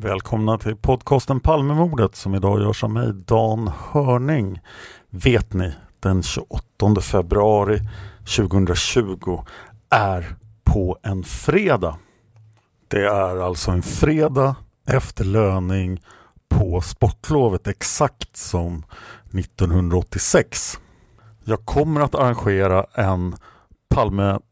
Välkomna 0.00 0.58
till 0.58 0.76
podcasten 0.76 1.40
Palmemordet 1.40 2.16
som 2.16 2.34
idag 2.34 2.60
görs 2.60 2.84
av 2.84 2.90
mig, 2.90 3.12
Dan 3.12 3.70
Hörning. 3.90 4.60
Vet 5.10 5.52
ni, 5.52 5.74
den 6.00 6.22
28 6.22 7.00
februari 7.00 7.80
2020 8.36 9.44
är 9.90 10.34
på 10.64 10.98
en 11.02 11.24
fredag. 11.24 11.96
Det 12.88 13.06
är 13.06 13.36
alltså 13.36 13.70
en 13.70 13.82
fredag 13.82 14.56
efter 14.86 15.24
löning 15.24 16.02
på 16.48 16.80
sportlovet 16.80 17.66
exakt 17.66 18.36
som 18.36 18.84
1986. 19.32 20.78
Jag 21.44 21.64
kommer 21.64 22.00
att 22.00 22.14
arrangera 22.14 22.86
en 22.94 23.36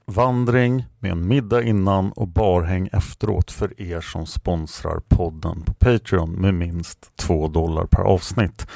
vandring 0.06 0.87
med 0.99 1.12
en 1.12 1.28
middag 1.28 1.62
innan 1.62 2.12
och 2.12 2.28
barhäng 2.28 2.89
efteråt 2.93 3.50
för 3.50 3.81
er 3.81 4.00
som 4.00 4.27
sponsrar 4.27 5.00
podden 5.09 5.62
på 5.62 5.75
Patreon 5.75 6.33
med 6.33 6.55
minst 6.55 7.17
2 7.17 7.49
dollar 7.49 7.87
per 7.87 8.03
avsnitt. 8.03 8.67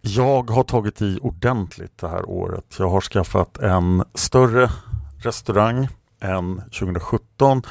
Jag 0.00 0.50
har 0.50 0.62
tagit 0.62 1.02
i 1.02 1.18
ordentligt 1.22 1.98
det 1.98 2.08
här 2.08 2.28
året. 2.28 2.76
Jag 2.78 2.88
har 2.88 3.00
skaffat 3.00 3.58
en 3.58 4.04
större 4.14 4.70
restaurang 5.22 5.88
än 6.20 6.56
2017. 6.56 7.62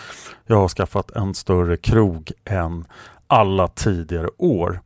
Jag 0.45 0.57
har 0.57 0.67
skaffat 0.67 1.11
en 1.11 1.33
större 1.33 1.77
krog 1.77 2.31
än 2.45 2.85
alla 3.27 3.67
tidigare 3.67 4.29
år. 4.37 4.81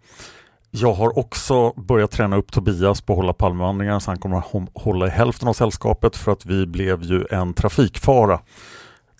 Jag 0.74 0.94
har 0.94 1.20
också 1.20 1.74
börjat 1.74 2.12
träna 2.12 2.38
upp 2.38 2.52
Tobias 2.52 3.02
på 3.02 3.14
att 3.14 3.18
hålla 3.18 3.34
Palmevandringar 3.34 4.00
så 4.00 4.12
han 4.12 4.20
kommer 4.20 4.38
att 4.38 4.70
hålla 4.74 5.08
i 5.08 5.09
hälften 5.09 5.48
av 5.48 5.54
sällskapet 5.54 6.16
för 6.16 6.32
att 6.32 6.46
vi 6.46 6.66
blev 6.66 7.04
ju 7.04 7.26
en 7.32 7.54
trafikfara 7.54 8.40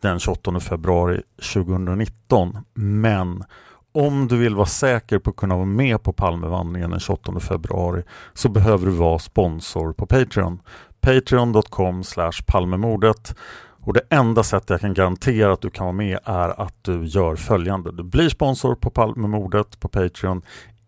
den 0.02 0.20
28 0.20 0.60
februari 0.60 1.22
2019. 1.54 2.58
Men 2.74 3.44
om 3.92 4.28
du 4.28 4.38
vill 4.38 4.56
vara 4.56 4.66
säker 4.66 5.20
på 5.20 5.30
att 5.30 5.36
kunna 5.36 5.56
vara 5.56 5.66
med 5.66 6.04
på 6.04 6.14
Palmevandringen 6.14 6.90
den 6.90 7.00
28 7.00 7.40
februari 7.40 8.04
så 8.34 8.50
behöver 8.50 8.86
du 8.86 8.92
vara 8.92 9.20
sponsor 9.20 9.94
på 9.94 10.06
Patreon. 10.06 10.60
Patreon.com 11.02 12.04
Palmemordet 12.48 13.36
och 13.84 13.94
det 13.94 14.02
enda 14.10 14.44
sättet 14.44 14.70
jag 14.70 14.82
kan 14.82 14.94
garantera 14.94 15.54
att 15.54 15.62
du 15.62 15.70
kan 15.70 15.86
vara 15.86 15.96
med 15.96 16.20
är 16.24 16.62
att 16.62 16.76
du 16.82 17.06
gör 17.06 17.36
följande. 17.36 17.92
Du 17.92 18.04
blir 18.04 18.30
sponsor 18.30 18.76
på 18.76 18.90
Palmemordet 18.90 19.80
på 19.80 19.88
Patreon 19.88 20.42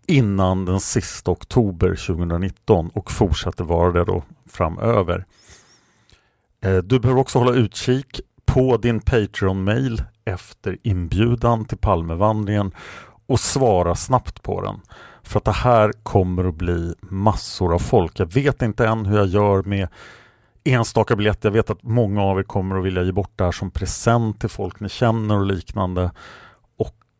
innan 0.08 0.66
den 0.66 0.80
sista 0.80 1.31
oktober 1.31 1.90
2019 2.08 2.90
och 2.94 3.12
fortsätter 3.12 3.64
vara 3.64 3.91
det 3.91 4.03
då 4.03 4.24
framöver. 4.50 5.25
Eh, 6.62 6.78
du 6.78 7.00
behöver 7.00 7.22
också 7.22 7.40
hålla 7.40 7.52
utkik 7.52 8.22
på 8.46 8.78
din 8.78 9.00
Patreon-mail 9.00 10.03
efter 10.25 10.78
inbjudan 10.84 11.66
till 11.66 11.78
Palmevandringen 11.78 12.72
och 13.28 13.40
svara 13.40 13.96
snabbt 13.96 14.44
på 14.44 14.62
den. 14.62 14.81
För 15.24 15.40
att 15.40 15.46
det 15.46 15.52
här 15.52 15.92
kommer 16.03 16.44
att 16.44 16.56
bli 16.56 16.94
massor 17.02 17.74
av 17.74 17.80
folk. 17.80 18.19
Jag 18.19 18.34
vet 18.34 18.62
inte 18.62 18.88
än 18.88 19.06
hur 19.06 19.18
jag 19.18 19.28
gör 19.28 19.63
med 19.63 19.88
enstaka 20.63 21.16
biljetter. 21.16 21.50
Jag 21.50 21.53
vet 21.53 21.69
att 21.69 21.84
många 21.84 22.24
av 22.24 22.40
er 22.40 22.44
kommer 22.44 22.80
att 22.80 22.86
vilja 22.86 23.03
ge 23.03 23.12
bort 23.12 23.31
det 23.36 23.44
här 23.44 23.52
som 23.52 23.72
present 23.72 24.40
till 24.40 24.50
folk 24.50 24.80
ni 24.80 24.90
känner 24.90 25.40
och 25.40 25.46
liknande. 25.46 26.12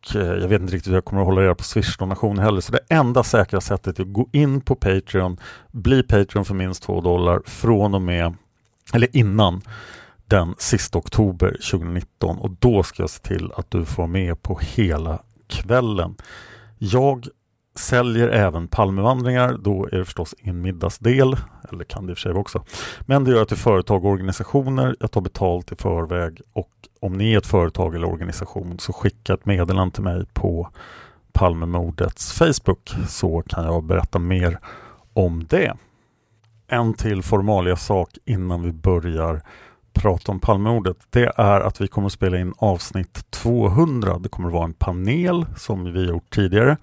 Och 0.04 0.16
eh, 0.16 0.26
jag 0.26 0.48
vet 0.48 0.60
inte 0.60 0.74
riktigt 0.74 0.90
hur 0.90 0.96
jag 0.96 1.04
kommer 1.04 1.22
att 1.22 1.26
hålla 1.28 1.42
reda 1.42 1.54
på 1.54 1.64
Swish 1.64 1.96
donation 1.98 2.38
heller. 2.38 2.60
Så 2.60 2.72
det 2.72 2.80
enda 2.88 3.22
säkra 3.22 3.60
sättet 3.60 3.98
är 3.98 4.02
att 4.02 4.12
gå 4.12 4.28
in 4.32 4.60
på 4.60 4.74
Patreon, 4.74 5.36
bli 5.72 6.02
Patreon 6.02 6.44
för 6.44 6.54
minst 6.54 6.82
2 6.82 7.00
dollar 7.00 7.42
från 7.44 7.94
och 7.94 8.02
med, 8.02 8.34
eller 8.94 9.16
innan 9.16 9.62
den 10.26 10.54
sista 10.58 10.98
oktober 10.98 11.56
2019 11.70 12.38
och 12.38 12.50
då 12.50 12.82
ska 12.82 13.02
jag 13.02 13.10
se 13.10 13.22
till 13.22 13.52
att 13.56 13.70
du 13.70 13.84
får 13.84 14.06
med 14.06 14.42
på 14.42 14.58
hela 14.62 15.22
kvällen. 15.46 16.16
Jag 16.78 17.26
säljer 17.74 18.28
även 18.28 18.68
Palmevandringar. 18.68 19.58
Då 19.58 19.86
är 19.92 19.98
det 19.98 20.04
förstås 20.04 20.34
ingen 20.38 20.60
middagsdel, 20.60 21.36
eller 21.72 21.84
kan 21.84 22.06
det 22.06 22.10
i 22.10 22.14
och 22.14 22.18
för 22.18 22.22
sig 22.22 22.32
också. 22.32 22.64
Men 23.00 23.24
det 23.24 23.30
gör 23.30 23.38
jag 23.38 23.48
till 23.48 23.56
företag 23.56 24.04
och 24.04 24.10
organisationer. 24.10 24.96
Jag 25.00 25.10
tar 25.10 25.20
betalt 25.20 25.72
i 25.72 25.76
förväg 25.76 26.40
och 26.52 26.70
om 27.00 27.12
ni 27.12 27.32
är 27.32 27.38
ett 27.38 27.46
företag 27.46 27.94
eller 27.94 28.08
organisation 28.08 28.78
så 28.78 28.92
skicka 28.92 29.34
ett 29.34 29.46
meddelande 29.46 29.94
till 29.94 30.02
mig 30.04 30.24
på 30.32 30.68
Palmemordets 31.32 32.32
Facebook 32.32 32.94
så 33.08 33.42
kan 33.42 33.64
jag 33.64 33.84
berätta 33.84 34.18
mer 34.18 34.58
om 35.12 35.46
det. 35.48 35.76
En 36.68 36.94
till 36.94 37.22
formalia 37.22 37.76
sak 37.76 38.10
innan 38.24 38.62
vi 38.62 38.72
börjar 38.72 39.42
prata 39.92 40.32
om 40.32 40.40
Palmemordet. 40.40 40.96
Det 41.10 41.32
är 41.36 41.60
att 41.60 41.80
vi 41.80 41.88
kommer 41.88 42.06
att 42.06 42.12
spela 42.12 42.38
in 42.38 42.54
avsnitt 42.58 43.30
200. 43.30 44.18
Det 44.18 44.28
kommer 44.28 44.48
att 44.48 44.54
vara 44.54 44.64
en 44.64 44.72
panel 44.72 45.46
som 45.56 45.92
vi 45.92 46.08
gjort 46.08 46.30
tidigare 46.30 46.76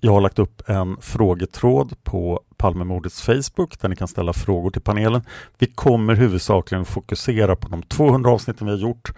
jag 0.00 0.12
har 0.12 0.20
lagt 0.20 0.38
upp 0.38 0.62
en 0.68 0.96
frågetråd 1.00 2.04
på 2.04 2.40
Palmemordets 2.56 3.22
Facebook 3.22 3.80
där 3.80 3.88
ni 3.88 3.96
kan 3.96 4.08
ställa 4.08 4.32
frågor 4.32 4.70
till 4.70 4.82
panelen. 4.82 5.22
Vi 5.58 5.66
kommer 5.66 6.14
huvudsakligen 6.14 6.84
fokusera 6.84 7.56
på 7.56 7.68
de 7.68 7.82
200 7.82 8.30
avsnitten 8.30 8.66
vi 8.66 8.72
har 8.72 8.80
gjort 8.80 9.12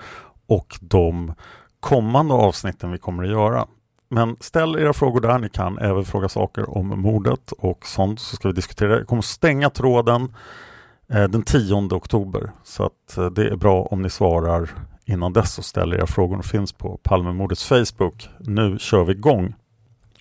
och 0.47 0.79
de 0.81 1.35
kommande 1.81 2.35
avsnitten 2.35 2.93
vi 2.93 2.99
kommer 2.99 3.23
att 3.23 3.31
göra. 3.31 3.67
Men 4.09 4.37
ställ 4.41 4.77
era 4.77 4.93
frågor 4.93 5.21
där, 5.21 5.39
ni 5.39 5.49
kan 5.49 5.79
även 5.79 6.05
fråga 6.05 6.29
saker 6.29 6.77
om 6.79 6.87
mordet 7.01 7.53
och 7.53 7.87
sånt 7.87 8.21
så 8.21 8.37
ska 8.37 8.49
vi 8.49 8.55
diskutera 8.55 8.89
det. 8.89 8.99
Jag 8.99 9.07
kommer 9.07 9.23
stänga 9.23 9.71
tråden 9.71 10.35
eh, 11.09 11.25
den 11.25 11.43
10 11.43 11.75
oktober 11.75 12.51
så 12.65 12.85
att 12.85 13.17
eh, 13.17 13.27
det 13.27 13.49
är 13.49 13.57
bra 13.57 13.83
om 13.83 14.03
ni 14.03 14.11
svarar 14.11 14.71
innan 15.05 15.33
dess 15.33 15.59
och 15.59 15.65
ställer 15.65 15.97
era 15.97 16.07
frågor. 16.07 16.37
De 16.37 16.43
finns 16.43 16.73
på 16.73 17.01
Palmemordets 17.03 17.65
Facebook. 17.65 18.29
Nu 18.39 18.79
kör 18.79 19.05
vi 19.05 19.12
igång. 19.12 19.55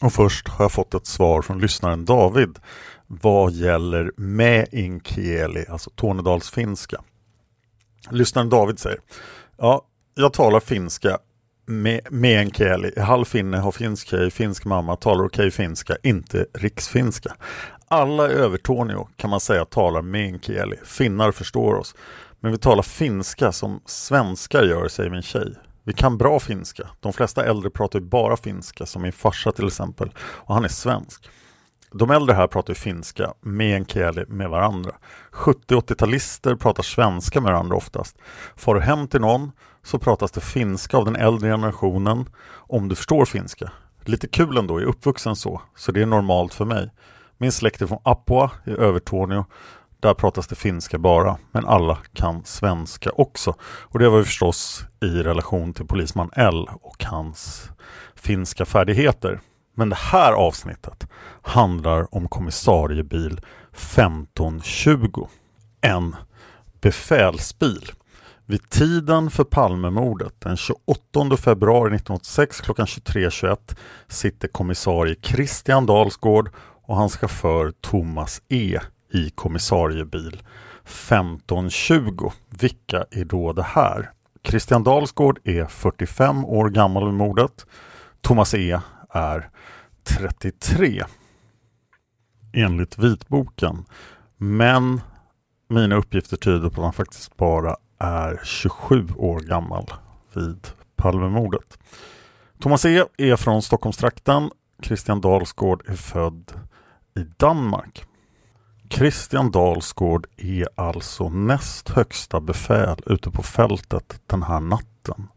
Och 0.01 0.13
först 0.13 0.47
har 0.47 0.65
jag 0.65 0.71
fått 0.71 0.93
ett 0.93 1.07
svar 1.07 1.41
från 1.41 1.59
lyssnaren 1.59 2.05
David 2.05 2.59
vad 3.07 3.51
gäller 3.51 4.11
meänkieli, 4.17 5.65
alltså 5.69 5.89
Tornedalsfinska. 5.89 7.01
Lyssnaren 8.09 8.49
David 8.49 8.79
säger 8.79 8.99
Ja, 9.57 9.85
jag 10.15 10.33
talar 10.33 10.59
finska 10.59 11.17
med, 11.65 12.01
meänkieli, 12.11 12.99
halvfinne, 12.99 13.57
har 13.57 13.71
finsk 13.71 14.07
tjej, 14.07 14.31
finsk 14.31 14.65
mamma, 14.65 14.95
talar 14.95 15.25
okej 15.25 15.47
okay 15.47 15.51
finska, 15.51 15.97
inte 16.03 16.45
riksfinska. 16.53 17.35
Alla 17.87 18.29
i 18.29 18.33
Övertorneå 18.33 19.07
kan 19.17 19.29
man 19.29 19.39
säga 19.39 19.65
talar 19.65 20.01
meänkieli, 20.01 20.77
finnar 20.85 21.31
förstår 21.31 21.75
oss. 21.75 21.95
Men 22.39 22.51
vi 22.51 22.57
talar 22.57 22.83
finska 22.83 23.51
som 23.51 23.81
svenskar 23.85 24.63
gör, 24.63 24.87
säger 24.87 25.09
min 25.09 25.21
tjej. 25.21 25.55
Vi 25.89 25.93
kan 25.93 26.17
bra 26.17 26.39
finska. 26.39 26.89
De 26.99 27.13
flesta 27.13 27.45
äldre 27.45 27.69
pratar 27.69 27.99
ju 27.99 28.05
bara 28.05 28.37
finska, 28.37 28.85
som 28.85 29.01
min 29.01 29.11
farsa 29.11 29.51
till 29.51 29.67
exempel. 29.67 30.13
Och 30.19 30.53
han 30.53 30.63
är 30.63 30.69
svensk. 30.69 31.29
De 31.91 32.11
äldre 32.11 32.35
här 32.35 32.47
pratar 32.47 32.71
ju 32.71 32.75
finska 32.75 33.33
meänkieli, 33.41 34.25
med 34.27 34.49
varandra. 34.49 34.91
70-80-talister 35.31 36.55
pratar 36.55 36.83
svenska 36.83 37.41
med 37.41 37.51
varandra 37.51 37.75
oftast. 37.75 38.17
Får 38.55 38.75
du 38.75 38.81
hem 38.81 39.07
till 39.07 39.21
någon 39.21 39.51
så 39.83 39.99
pratas 39.99 40.31
det 40.31 40.41
finska 40.41 40.97
av 40.97 41.05
den 41.05 41.15
äldre 41.15 41.49
generationen 41.49 42.29
om 42.51 42.87
du 42.87 42.95
förstår 42.95 43.25
finska. 43.25 43.71
Lite 44.05 44.27
kul 44.27 44.57
ändå, 44.57 44.73
jag 44.73 44.81
är 44.81 44.89
uppvuxen 44.89 45.35
så, 45.35 45.61
så 45.75 45.91
det 45.91 46.01
är 46.01 46.05
normalt 46.05 46.53
för 46.53 46.65
mig. 46.65 46.89
Min 47.37 47.51
släkt 47.51 47.81
är 47.81 47.87
från 47.87 48.01
Apua 48.03 48.51
i 48.65 48.71
Övertorneå. 48.71 49.45
Där 50.01 50.13
pratas 50.13 50.47
det 50.47 50.55
finska 50.55 50.97
bara, 50.97 51.37
men 51.51 51.65
alla 51.65 51.97
kan 52.13 52.43
svenska 52.45 53.09
också. 53.09 53.55
Och 53.61 53.99
det 53.99 54.09
var 54.09 54.17
ju 54.17 54.23
förstås 54.23 54.83
i 55.01 55.07
relation 55.07 55.73
till 55.73 55.85
polisman 55.85 56.31
L 56.35 56.69
och 56.81 57.03
hans 57.03 57.69
finska 58.15 58.65
färdigheter. 58.65 59.39
Men 59.75 59.89
det 59.89 59.95
här 59.95 60.33
avsnittet 60.33 61.07
handlar 61.41 62.15
om 62.15 62.27
kommissariebil 62.27 63.41
1520. 63.73 65.27
En 65.81 66.15
befälsbil. 66.81 67.91
Vid 68.45 68.69
tiden 68.69 69.29
för 69.29 69.43
Palmemordet 69.43 70.33
den 70.39 70.57
28 70.57 71.37
februari 71.37 71.95
1986 71.95 72.61
klockan 72.61 72.85
23.21 72.85 73.57
sitter 74.07 74.47
kommissarie 74.47 75.15
Christian 75.21 75.85
Dalsgård 75.85 76.49
och 76.83 76.95
hans 76.95 77.17
chaufför 77.17 77.73
Thomas 77.81 78.41
E 78.49 78.79
i 79.11 79.29
kommissariebil 79.29 80.43
1520. 80.83 82.31
Vilka 82.49 83.05
är 83.11 83.25
då 83.25 83.53
det 83.53 83.63
här? 83.63 84.11
Christian 84.43 84.83
Dalsgård 84.83 85.39
är 85.43 85.65
45 85.65 86.45
år 86.45 86.69
gammal 86.69 87.05
vid 87.05 87.13
mordet. 87.13 87.65
Thomas 88.21 88.53
E 88.53 88.79
är 89.09 89.49
33 90.03 91.03
enligt 92.53 92.97
vitboken. 92.97 93.85
Men 94.37 95.01
mina 95.69 95.95
uppgifter 95.95 96.37
tyder 96.37 96.69
på 96.69 96.81
att 96.81 96.85
han 96.85 96.93
faktiskt 96.93 97.37
bara 97.37 97.75
är 97.99 98.39
27 98.43 99.07
år 99.17 99.39
gammal 99.39 99.85
vid 100.33 100.67
Palmemordet. 100.95 101.79
Thomas 102.59 102.85
E 102.85 103.03
är 103.17 103.35
från 103.35 103.61
Stockholmstrakten. 103.61 104.51
Christian 104.83 105.21
Dalsgård 105.21 105.83
är 105.87 105.95
född 105.95 106.51
i 107.15 107.23
Danmark. 107.37 108.05
Christian 108.89 109.51
Dalsgård 109.51 110.27
är 110.37 110.67
alltså 110.75 111.29
näst 111.29 111.89
högsta 111.89 112.39
befäl 112.39 112.97
ute 113.05 113.31
på 113.31 113.43
fältet 113.43 114.21
den 114.27 114.43
här 114.43 114.59
natten. 114.59 115.27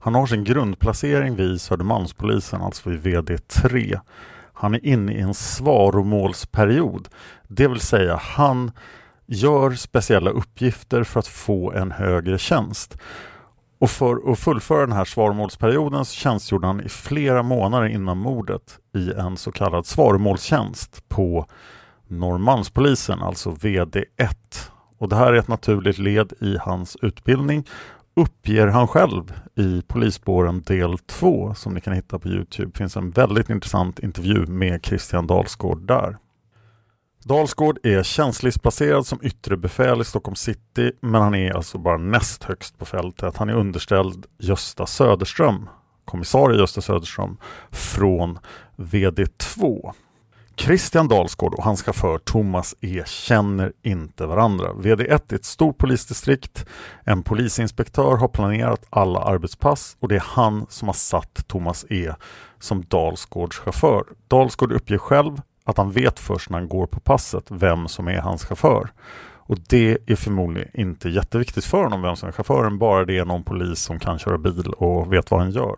Han 0.00 0.14
har 0.14 0.26
sin 0.26 0.44
grundplacering 0.44 1.36
vid 1.36 1.60
Södermalmspolisen, 1.60 2.62
alltså 2.62 2.90
vid 2.90 3.00
VD3. 3.00 4.00
Han 4.52 4.74
är 4.74 4.86
inne 4.86 5.12
i 5.12 5.20
en 5.20 5.34
svaromålsperiod, 5.34 7.08
det 7.48 7.68
vill 7.68 7.80
säga 7.80 8.16
han 8.16 8.70
gör 9.26 9.70
speciella 9.70 10.30
uppgifter 10.30 11.04
för 11.04 11.20
att 11.20 11.26
få 11.26 11.72
en 11.72 11.90
högre 11.90 12.38
tjänst. 12.38 12.98
Och 13.78 13.90
för 13.90 14.32
att 14.32 14.38
fullföra 14.38 14.80
den 14.80 14.96
här 14.96 15.04
svaromålsperioden 15.04 16.04
så 16.04 16.14
tjänstgjorde 16.14 16.66
han 16.66 16.80
i 16.80 16.88
flera 16.88 17.42
månader 17.42 17.86
innan 17.86 18.18
mordet 18.18 18.78
i 18.94 19.12
en 19.12 19.36
så 19.36 19.52
kallad 19.52 19.86
svaromålstjänst 19.86 21.08
på 21.08 21.46
Norrmalmspolisen, 22.12 23.22
alltså 23.22 23.50
VD1. 23.50 24.34
Och 24.98 25.08
det 25.08 25.16
här 25.16 25.32
är 25.32 25.36
ett 25.36 25.48
naturligt 25.48 25.98
led 25.98 26.32
i 26.40 26.56
hans 26.56 26.96
utbildning 27.02 27.64
uppger 28.14 28.66
han 28.66 28.88
själv 28.88 29.32
i 29.54 29.82
Polisspåren 29.82 30.62
del 30.62 30.98
2 30.98 31.54
som 31.54 31.74
ni 31.74 31.80
kan 31.80 31.92
hitta 31.92 32.18
på 32.18 32.28
Youtube. 32.28 32.70
Det 32.72 32.78
finns 32.78 32.96
en 32.96 33.10
väldigt 33.10 33.50
intressant 33.50 33.98
intervju 33.98 34.46
med 34.46 34.84
Christian 34.84 35.26
Dalsgård 35.26 35.86
där. 35.86 36.16
Dalsgård 37.24 37.78
är 37.82 38.02
tjänstlidsplacerad 38.02 39.06
som 39.06 39.18
yttre 39.22 39.56
befäl 39.56 40.00
i 40.00 40.04
Stockholm 40.04 40.36
city 40.36 40.92
men 41.00 41.22
han 41.22 41.34
är 41.34 41.52
alltså 41.52 41.78
bara 41.78 41.98
näst 41.98 42.44
högst 42.44 42.78
på 42.78 42.84
fältet. 42.84 43.36
Han 43.36 43.48
är 43.48 43.54
underställd 43.54 44.26
Gösta 44.38 44.86
Söderström, 44.86 45.68
kommissarie 46.04 46.58
Gösta 46.58 46.80
Söderström 46.80 47.36
från 47.70 48.38
VD2. 48.76 49.92
Christian 50.64 51.08
Dalsgård 51.08 51.54
och 51.54 51.64
hans 51.64 51.82
chaufför 51.82 52.18
Thomas 52.18 52.74
E 52.80 53.02
känner 53.06 53.72
inte 53.82 54.26
varandra. 54.26 54.72
VD1 54.72 55.32
är 55.32 55.34
ett 55.34 55.44
stort 55.44 55.78
polisdistrikt. 55.78 56.66
En 57.04 57.22
polisinspektör 57.22 58.16
har 58.16 58.28
planerat 58.28 58.86
alla 58.90 59.20
arbetspass 59.20 59.96
och 60.00 60.08
det 60.08 60.16
är 60.16 60.24
han 60.26 60.66
som 60.68 60.88
har 60.88 60.92
satt 60.92 61.48
Thomas 61.48 61.86
E 61.90 62.12
som 62.60 62.84
Dalsgårds 62.88 63.58
chaufför. 63.58 64.04
Dalsgård 64.28 64.72
uppger 64.72 64.98
själv 64.98 65.40
att 65.64 65.76
han 65.76 65.92
vet 65.92 66.18
först 66.18 66.50
när 66.50 66.58
han 66.58 66.68
går 66.68 66.86
på 66.86 67.00
passet 67.00 67.44
vem 67.48 67.88
som 67.88 68.08
är 68.08 68.20
hans 68.20 68.44
chaufför. 68.44 68.92
Och 69.36 69.58
det 69.68 69.98
är 70.06 70.16
förmodligen 70.16 70.80
inte 70.80 71.08
jätteviktigt 71.08 71.64
för 71.64 71.82
honom 71.82 72.02
vem 72.02 72.16
som 72.16 72.28
är 72.28 72.32
chauffören, 72.32 72.78
bara 72.78 73.04
det 73.04 73.18
är 73.18 73.24
någon 73.24 73.44
polis 73.44 73.80
som 73.80 73.98
kan 73.98 74.18
köra 74.18 74.38
bil 74.38 74.68
och 74.68 75.12
vet 75.12 75.30
vad 75.30 75.40
han 75.40 75.50
gör. 75.50 75.76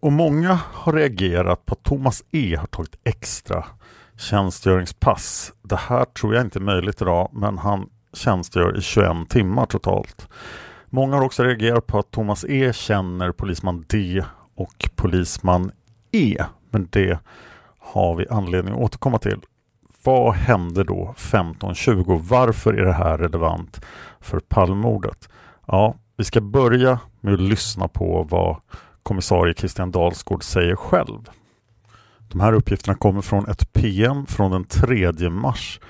Och 0.00 0.12
många 0.12 0.58
har 0.72 0.92
reagerat 0.92 1.66
på 1.66 1.74
att 1.74 1.82
Thomas 1.82 2.24
E 2.30 2.56
har 2.56 2.66
tagit 2.66 2.96
extra 3.04 3.64
tjänstgöringspass. 4.20 5.52
Det 5.62 5.76
här 5.76 6.04
tror 6.04 6.34
jag 6.34 6.44
inte 6.44 6.58
är 6.58 6.60
möjligt 6.60 7.02
idag 7.02 7.28
men 7.32 7.58
han 7.58 7.88
tjänstgör 8.12 8.78
i 8.78 8.80
21 8.80 9.28
timmar 9.28 9.66
totalt. 9.66 10.28
Många 10.86 11.16
har 11.16 11.24
också 11.24 11.42
reagerat 11.42 11.86
på 11.86 11.98
att 11.98 12.10
Thomas 12.10 12.44
E 12.48 12.72
känner 12.72 13.32
polisman 13.32 13.84
D 13.88 14.24
och 14.54 14.90
polisman 14.96 15.70
E. 16.12 16.44
Men 16.70 16.88
det 16.90 17.18
har 17.78 18.14
vi 18.14 18.28
anledning 18.28 18.74
att 18.74 18.80
återkomma 18.80 19.18
till. 19.18 19.40
Vad 20.04 20.34
hände 20.34 20.84
då 20.84 21.14
1520? 21.16 22.20
Varför 22.28 22.74
är 22.74 22.84
det 22.84 22.92
här 22.92 23.18
relevant 23.18 23.80
för 24.20 24.40
Palmemordet? 24.40 25.28
Ja, 25.66 25.94
vi 26.16 26.24
ska 26.24 26.40
börja 26.40 26.98
med 27.20 27.34
att 27.34 27.40
lyssna 27.40 27.88
på 27.88 28.26
vad 28.30 28.56
kommissarie 29.02 29.54
Christian 29.54 29.90
Dalsgård 29.90 30.44
säger 30.44 30.76
själv. 30.76 31.30
De 32.30 32.40
här 32.40 32.52
uppgifterna 32.52 32.94
kommer 32.94 33.20
från 33.20 33.48
ett 33.48 33.72
PM 33.72 34.26
från 34.26 34.50
den 34.50 34.64
3 34.64 35.30
mars 35.30 35.80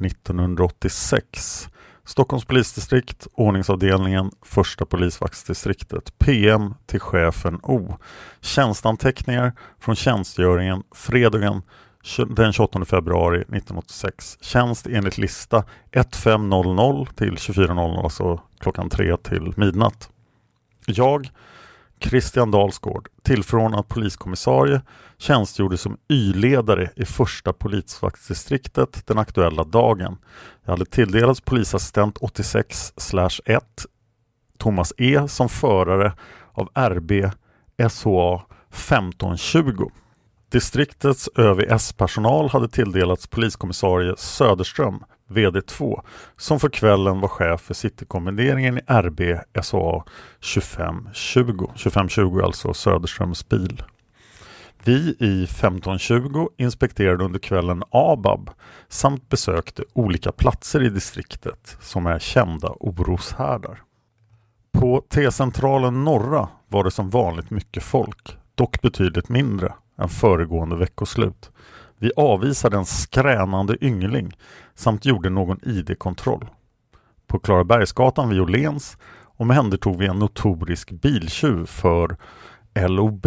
1986. 0.00 1.68
Stockholms 2.04 2.44
polisdistrikt, 2.44 3.26
ordningsavdelningen, 3.32 4.30
första 4.42 4.86
polisvaktsdistriktet. 4.86 6.18
PM 6.18 6.74
till 6.86 7.00
chefen 7.00 7.60
O. 7.62 7.96
Tjänstanteckningar 8.40 9.52
från 9.80 9.96
tjänstgöringen 9.96 10.82
fredagen 10.94 11.62
den 12.28 12.52
28 12.52 12.84
februari 12.84 13.40
1986. 13.40 14.38
Tjänst 14.40 14.86
enligt 14.86 15.18
lista 15.18 15.64
1500 15.90 17.06
till 17.16 17.36
2400, 17.36 18.02
alltså 18.02 18.40
klockan 18.58 18.90
3 18.90 19.16
till 19.16 19.52
midnatt. 19.56 20.10
Jag 20.86 21.28
Christian 22.02 22.50
Dalsgård, 22.50 23.08
tillförordnad 23.22 23.88
poliskommissarie, 23.88 24.82
tjänstgjorde 25.18 25.76
som 25.76 25.96
Y-ledare 26.08 26.90
i 26.96 27.04
första 27.04 27.52
polisvaktsdistriktet 27.52 29.06
den 29.06 29.18
aktuella 29.18 29.64
dagen. 29.64 30.16
Jag 30.64 30.72
hade 30.72 30.84
tilldelats 30.84 31.40
polisassistent 31.40 32.18
86-1 32.18 33.60
Thomas 34.58 34.92
E 34.98 35.28
som 35.28 35.48
förare 35.48 36.12
av 36.52 36.68
RB 36.74 37.30
SHA 37.78 38.42
1520. 38.70 39.90
Distriktets 40.52 41.28
ÖVS-personal 41.36 42.48
hade 42.48 42.68
tilldelats 42.68 43.26
poliskommissarie 43.26 44.14
Söderström, 44.16 45.04
VD2, 45.32 46.02
som 46.36 46.60
för 46.60 46.68
kvällen 46.68 47.20
var 47.20 47.28
chef 47.28 47.60
för 47.60 47.74
Citykommenderingen 47.74 48.78
i 48.78 48.80
RB-SA 48.86 50.04
2520. 50.54 51.66
2520 51.76 52.40
alltså 52.44 52.74
Söderströms 52.74 53.48
bil. 53.48 53.82
Vi 54.84 55.16
i 55.20 55.44
1520 55.44 56.48
inspekterade 56.56 57.24
under 57.24 57.38
kvällen 57.38 57.82
ABAB 57.90 58.50
samt 58.88 59.28
besökte 59.28 59.84
olika 59.92 60.32
platser 60.32 60.82
i 60.82 60.88
distriktet 60.88 61.76
som 61.80 62.06
är 62.06 62.18
kända 62.18 62.74
oroshärdar. 62.80 63.82
På 64.72 65.02
T-centralen 65.08 66.04
Norra 66.04 66.48
var 66.68 66.84
det 66.84 66.90
som 66.90 67.10
vanligt 67.10 67.50
mycket 67.50 67.82
folk, 67.82 68.36
dock 68.54 68.82
betydligt 68.82 69.28
mindre 69.28 69.72
än 69.98 70.08
föregående 70.08 70.76
veckoslut. 70.76 71.50
Vi 72.02 72.12
avvisade 72.16 72.76
en 72.76 72.84
skränande 72.84 73.84
yngling 73.84 74.36
samt 74.74 75.04
gjorde 75.04 75.30
någon 75.30 75.58
ID-kontroll. 75.62 76.48
På 77.26 77.38
Klarabergsgatan 77.38 78.28
vid 78.28 78.40
Åhléns 78.40 78.96
omhändertog 79.36 79.98
vi 79.98 80.06
en 80.06 80.18
notorisk 80.18 80.90
biltjuv 80.90 81.66
för 81.66 82.16
LOB. 82.88 83.26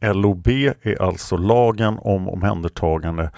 LOB 0.00 0.48
är 0.82 1.02
alltså 1.02 1.36
lagen 1.36 1.98
om 2.00 2.28
omhändertagande 2.28 3.30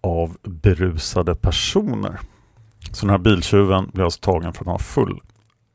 av 0.00 0.36
berusade 0.42 1.34
personer. 1.34 2.20
Så 2.92 3.06
den 3.06 3.10
här 3.10 3.18
biltjuven 3.18 3.90
blev 3.92 4.04
alltså 4.04 4.20
tagen 4.20 4.52
för 4.52 4.60
att 4.60 4.66
han 4.66 4.72
var 4.72 4.78
full. 4.78 5.20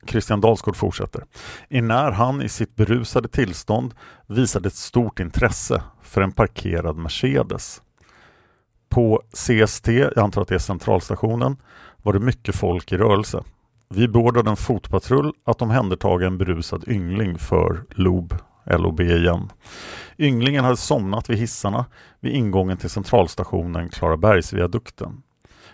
Christian 0.07 0.41
Dalsgård 0.41 0.75
fortsätter. 0.75 1.23
När 1.69 2.11
han 2.11 2.41
i 2.41 2.49
sitt 2.49 2.75
berusade 2.75 3.27
tillstånd 3.27 3.93
visade 4.27 4.67
ett 4.67 4.75
stort 4.75 5.19
intresse 5.19 5.83
för 6.01 6.21
en 6.21 6.31
parkerad 6.31 6.97
Mercedes. 6.97 7.81
På 8.91 9.21
CST, 9.33 9.87
jag 9.87 10.19
antar 10.19 10.41
att 10.41 10.47
det 10.47 10.55
är 10.55 10.59
centralstationen, 10.59 11.57
var 12.03 12.13
det 12.13 12.19
mycket 12.19 12.55
folk 12.55 12.91
i 12.91 12.97
rörelse. 12.97 13.43
Vi 13.89 14.07
beordrade 14.07 14.49
en 14.49 14.55
fotpatrull 14.55 15.33
att 15.45 15.61
omhändertaga 15.61 16.27
en 16.27 16.37
berusad 16.37 16.83
yngling 16.87 17.37
för 17.37 17.83
LOB, 17.89 18.33
LOB 18.65 18.99
igen. 19.01 19.49
Ynglingen 20.17 20.63
hade 20.63 20.77
somnat 20.77 21.29
vid 21.29 21.37
hissarna 21.37 21.85
vid 22.19 22.33
ingången 22.33 22.77
till 22.77 22.89
centralstationen 22.89 23.89
Klarabergsviadukten. 23.89 25.21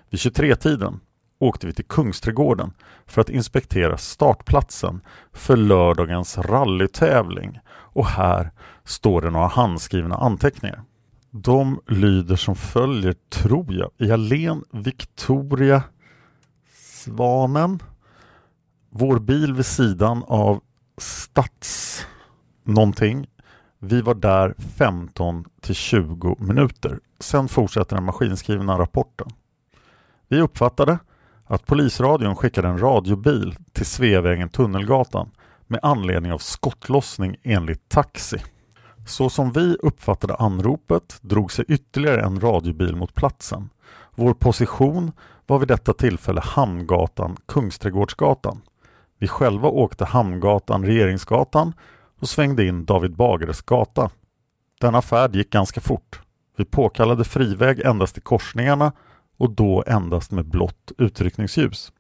Vid 0.10 0.20
23-tiden 0.20 1.00
åkte 1.40 1.68
vi 1.68 1.74
till 1.74 1.86
Kungsträdgården 1.86 2.74
för 3.06 3.22
att 3.22 3.30
inspektera 3.30 3.98
startplatsen 3.98 5.02
för 5.34 5.58
lördagens 5.58 6.38
rallytävling 6.38 7.60
och 7.70 8.06
här 8.06 8.52
står 8.84 9.22
det 9.22 9.30
några 9.30 9.48
handskrivna 9.48 10.16
anteckningar. 10.16 10.84
De 11.44 11.80
lyder 11.88 12.36
som 12.36 12.56
följer, 12.56 13.16
tror 13.30 13.74
jag. 13.74 13.92
I 13.98 14.50
Victoria 14.72 15.84
Svanen. 16.74 17.80
Vår 18.90 19.20
bil 19.20 19.54
vid 19.54 19.66
sidan 19.66 20.24
av 20.28 20.62
Stads 20.98 22.06
någonting. 22.64 23.28
Vi 23.80 24.02
var 24.02 24.14
där 24.16 24.56
15 24.78 25.46
till 25.62 25.76
20 25.76 26.36
minuter. 26.40 27.00
Sen 27.20 27.48
fortsätter 27.48 27.96
den 27.96 28.06
maskinskrivna 28.06 28.80
rapporten. 28.80 29.28
Vi 30.28 30.42
uppfattade 30.42 31.00
att 31.46 31.66
polisradion 31.66 32.36
skickade 32.36 32.68
en 32.68 32.80
radiobil 32.82 33.56
till 33.74 33.86
Sveavägen 33.86 34.50
Tunnelgatan 34.50 35.32
med 35.68 35.80
anledning 35.84 36.34
av 36.34 36.38
skottlossning 36.38 37.36
enligt 37.44 37.90
taxi. 37.90 38.38
Så 39.08 39.30
som 39.30 39.52
vi 39.52 39.78
uppfattade 39.80 40.36
anropet 40.36 41.20
drog 41.22 41.52
sig 41.52 41.66
ytterligare 41.68 42.22
en 42.22 42.40
radiobil 42.40 42.96
mot 42.96 43.16
platsen. 43.16 43.70
Vår 44.16 44.34
position 44.34 45.12
var 45.46 45.60
vid 45.60 45.68
detta 45.68 45.94
tillfälle 45.94 46.42
Hamngatan 46.44 47.38
Kungsträdgårdsgatan. 47.46 48.62
Vi 49.20 49.28
själva 49.28 49.70
åkte 49.70 50.06
Hamngatan 50.06 50.86
Regeringsgatan 50.86 51.74
och 52.20 52.30
svängde 52.30 52.66
in 52.66 52.86
David 52.86 53.16
Bagares 53.16 53.62
gata. 53.62 54.10
Denna 54.82 55.02
färd 55.02 55.36
gick 55.36 55.50
ganska 55.50 55.82
fort. 55.82 56.22
Vi 56.58 56.66
påkallade 56.66 57.24
friväg 57.24 57.80
endast 57.80 58.18
i 58.18 58.22
korsningarna 58.22 58.92
och 59.38 59.52
då 59.52 59.84
endast 59.88 60.32
med 60.32 60.46
blått 60.46 60.92
utryckningsljus. 60.98 61.92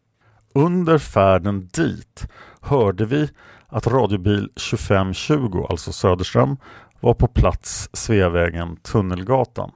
Under 0.53 0.97
färden 0.97 1.69
dit 1.73 2.27
hörde 2.61 3.05
vi 3.05 3.29
att 3.67 3.87
radiobil 3.87 4.49
2520, 4.71 5.65
alltså 5.69 5.91
Söderström, 5.91 6.57
var 6.99 7.13
på 7.13 7.27
plats 7.27 7.89
Sveavägen 7.93 8.77
Tunnelgatan. 8.77 9.71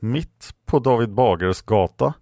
Mitt 0.00 0.54
på 0.66 0.78
David 0.78 1.14
Bagares 1.14 1.62
gata 1.62 2.14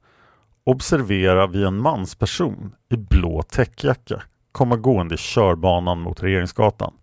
observerar 0.64 1.48
vi 1.48 1.64
en 1.64 1.80
mansperson 1.80 2.74
i 2.90 2.96
blå 2.96 3.42
täckjacka 3.42 4.22
komma 4.52 4.76
gående 4.76 5.14
i 5.14 5.18
körbanan 5.18 6.00
mot 6.00 6.22
Regeringsgatan. 6.22 6.94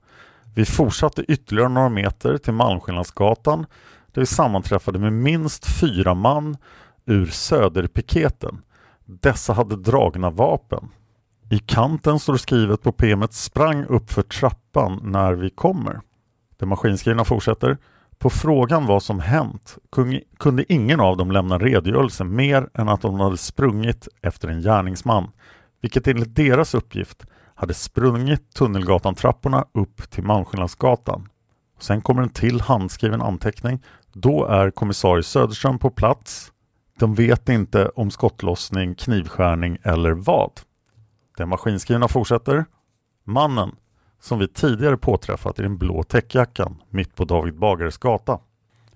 Vi 0.55 0.65
fortsatte 0.65 1.21
ytterligare 1.21 1.69
några 1.69 1.89
meter 1.89 2.37
till 2.37 2.53
Malmskillnadsgatan 2.53 3.65
där 4.11 4.21
vi 4.21 4.25
sammanträffade 4.25 4.99
med 4.99 5.13
minst 5.13 5.79
fyra 5.79 6.13
man 6.13 6.57
ur 7.05 7.25
Söderpiketen. 7.25 8.61
Dessa 9.05 9.53
hade 9.53 9.75
dragna 9.75 10.29
vapen. 10.29 10.89
I 11.49 11.59
kanten 11.59 12.19
står 12.19 12.37
skrivet 12.37 12.81
på 12.81 12.91
PMet 12.91 13.33
sprang 13.33 13.85
upp 13.85 14.11
för 14.11 14.21
trappan 14.21 14.99
när 15.03 15.33
vi 15.33 15.49
kommer. 15.49 16.01
Den 16.61 16.69
maskinskrivna 16.69 17.25
fortsätter. 17.25 17.77
På 18.19 18.29
frågan 18.29 18.85
vad 18.85 19.03
som 19.03 19.19
hänt 19.19 19.77
kunde 20.39 20.73
ingen 20.73 20.99
av 20.99 21.17
dem 21.17 21.31
lämna 21.31 21.57
redogörelse 21.57 22.23
mer 22.23 22.69
än 22.73 22.89
att 22.89 23.01
de 23.01 23.19
hade 23.19 23.37
sprungit 23.37 24.07
efter 24.21 24.47
en 24.47 24.61
gärningsman, 24.61 25.31
vilket 25.81 26.07
enligt 26.07 26.35
deras 26.35 26.73
uppgift 26.73 27.23
hade 27.55 27.73
sprungit 27.73 28.53
Tunnelgatan-trapporna 28.53 29.65
upp 29.71 30.11
till 30.11 30.23
Malmskillnadsgatan. 30.23 31.29
Sen 31.79 32.01
kommer 32.01 32.21
en 32.21 32.29
till 32.29 32.61
handskriven 32.61 33.21
anteckning. 33.21 33.83
Då 34.13 34.45
är 34.45 34.71
kommissarie 34.71 35.23
Söderström 35.23 35.79
på 35.79 35.89
plats. 35.89 36.51
De 36.99 37.15
vet 37.15 37.49
inte 37.49 37.89
om 37.89 38.11
skottlossning, 38.11 38.95
knivskärning 38.95 39.77
eller 39.83 40.11
vad. 40.11 40.51
Den 41.37 41.49
maskinskrivna 41.49 42.07
fortsätter. 42.07 42.65
Mannen 43.23 43.75
som 44.21 44.39
vi 44.39 44.47
tidigare 44.47 44.97
påträffat 44.97 45.59
i 45.59 45.61
den 45.61 45.77
blå 45.77 46.03
täckjackan 46.03 46.81
mitt 46.89 47.15
på 47.15 47.25
David 47.25 47.59
Bagares 47.59 47.97
gata 47.97 48.39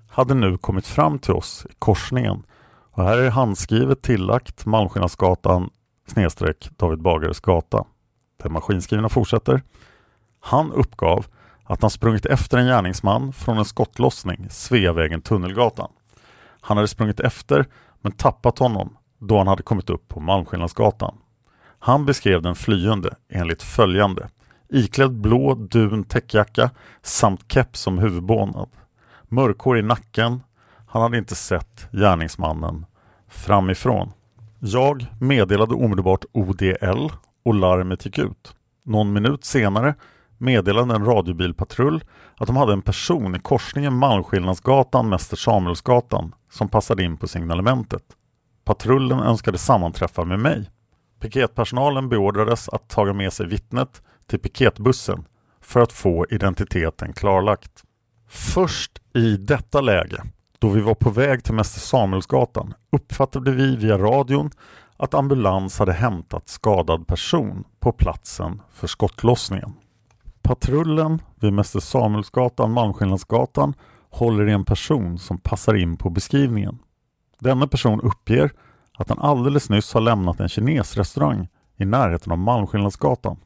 hade 0.09 0.33
nu 0.33 0.57
kommit 0.57 0.87
fram 0.87 1.19
till 1.19 1.33
oss 1.33 1.65
i 1.69 1.73
korsningen 1.79 2.43
och 2.91 3.03
här 3.03 3.17
är 3.17 3.29
handskrivet 3.29 4.01
tillagt 4.01 4.65
Malmskillnadsgatan 4.65 5.69
snedstreck 6.07 6.69
David 6.77 7.01
Bagares 7.01 7.39
gata. 7.39 7.85
Den 8.43 8.53
maskinskrivna 8.53 9.09
fortsätter. 9.09 9.61
Han 10.39 10.71
uppgav 10.71 11.25
att 11.63 11.81
han 11.81 11.91
sprungit 11.91 12.25
efter 12.25 12.57
en 12.57 12.65
gärningsman 12.65 13.33
från 13.33 13.57
en 13.57 13.65
skottlossning 13.65 14.47
Sveavägen 14.49 15.21
Tunnelgatan. 15.21 15.91
Han 16.61 16.77
hade 16.77 16.87
sprungit 16.87 17.19
efter 17.19 17.65
men 18.01 18.11
tappat 18.11 18.59
honom 18.59 18.97
då 19.19 19.37
han 19.37 19.47
hade 19.47 19.63
kommit 19.63 19.89
upp 19.89 20.07
på 20.07 20.19
Malmskillnadsgatan. 20.19 21.17
Han 21.79 22.05
beskrev 22.05 22.41
den 22.41 22.55
flyende 22.55 23.15
enligt 23.29 23.63
följande. 23.63 24.29
Iklädd 24.75 25.11
blå 25.11 25.53
dun 25.53 26.03
täckjacka 26.03 26.69
samt 27.01 27.51
keps 27.51 27.79
som 27.79 27.97
huvudbonad. 27.97 28.69
Mörkhår 29.23 29.77
i 29.77 29.81
nacken. 29.81 30.41
Han 30.87 31.01
hade 31.01 31.17
inte 31.17 31.35
sett 31.35 31.87
gärningsmannen 31.91 32.85
framifrån. 33.27 34.11
Jag 34.59 35.05
meddelade 35.19 35.73
omedelbart 35.73 36.25
ODL 36.31 37.09
och 37.45 37.53
larmet 37.53 38.05
gick 38.05 38.17
ut. 38.17 38.55
Någon 38.83 39.13
minut 39.13 39.45
senare 39.45 39.95
meddelade 40.37 40.95
en 40.95 41.05
radiobilpatrull 41.05 42.03
att 42.37 42.47
de 42.47 42.55
hade 42.55 42.73
en 42.73 42.81
person 42.81 43.35
i 43.35 43.39
korsningen 43.39 43.93
Malmskillnadsgatan 43.93 45.09
Mäster 45.09 45.37
Samuelsgatan 45.37 46.35
som 46.51 46.69
passade 46.69 47.03
in 47.03 47.17
på 47.17 47.27
signalementet. 47.27 48.03
Patrullen 48.65 49.19
önskade 49.19 49.57
sammanträffa 49.57 50.25
med 50.25 50.39
mig. 50.39 50.69
Piketpersonalen 51.19 52.09
beordrades 52.09 52.69
att 52.69 52.89
ta 52.89 53.13
med 53.13 53.33
sig 53.33 53.47
vittnet 53.47 54.01
till 54.27 54.39
piketbussen 54.39 55.25
för 55.61 55.79
att 55.79 55.91
få 55.91 56.25
identiteten 56.29 57.13
klarlagt. 57.13 57.83
Först 58.27 58.91
i 59.13 59.37
detta 59.37 59.81
läge, 59.81 60.23
då 60.59 60.69
vi 60.69 60.81
var 60.81 60.95
på 60.95 61.09
väg 61.09 61.43
till 61.43 61.53
Mäster 61.53 61.79
Samuelsgatan, 61.79 62.73
uppfattade 62.91 63.51
vi 63.51 63.75
via 63.75 63.97
radion 63.97 64.51
att 64.97 65.13
ambulans 65.13 65.79
hade 65.79 65.93
hämtat 65.93 66.49
skadad 66.49 67.07
person 67.07 67.63
på 67.79 67.91
platsen 67.91 68.61
för 68.73 68.87
skottlossningen. 68.87 69.73
Patrullen 70.41 71.21
vid 71.35 71.53
Mäster 71.53 71.79
Samuelsgatan, 71.79 72.71
Malmskillnadsgatan 72.71 73.73
håller 74.09 74.49
i 74.49 74.51
en 74.51 74.65
person 74.65 75.19
som 75.19 75.37
passar 75.37 75.75
in 75.75 75.97
på 75.97 76.09
beskrivningen. 76.09 76.79
Denna 77.39 77.67
person 77.67 78.01
uppger 78.01 78.51
att 78.97 79.09
han 79.09 79.19
alldeles 79.19 79.69
nyss 79.69 79.93
har 79.93 80.01
lämnat 80.01 80.39
en 80.39 80.49
kinesrestaurang 80.49 81.47
i 81.77 81.85
närheten 81.85 82.31
av 82.31 82.37
Malmskillnadsgatan. 82.37 83.37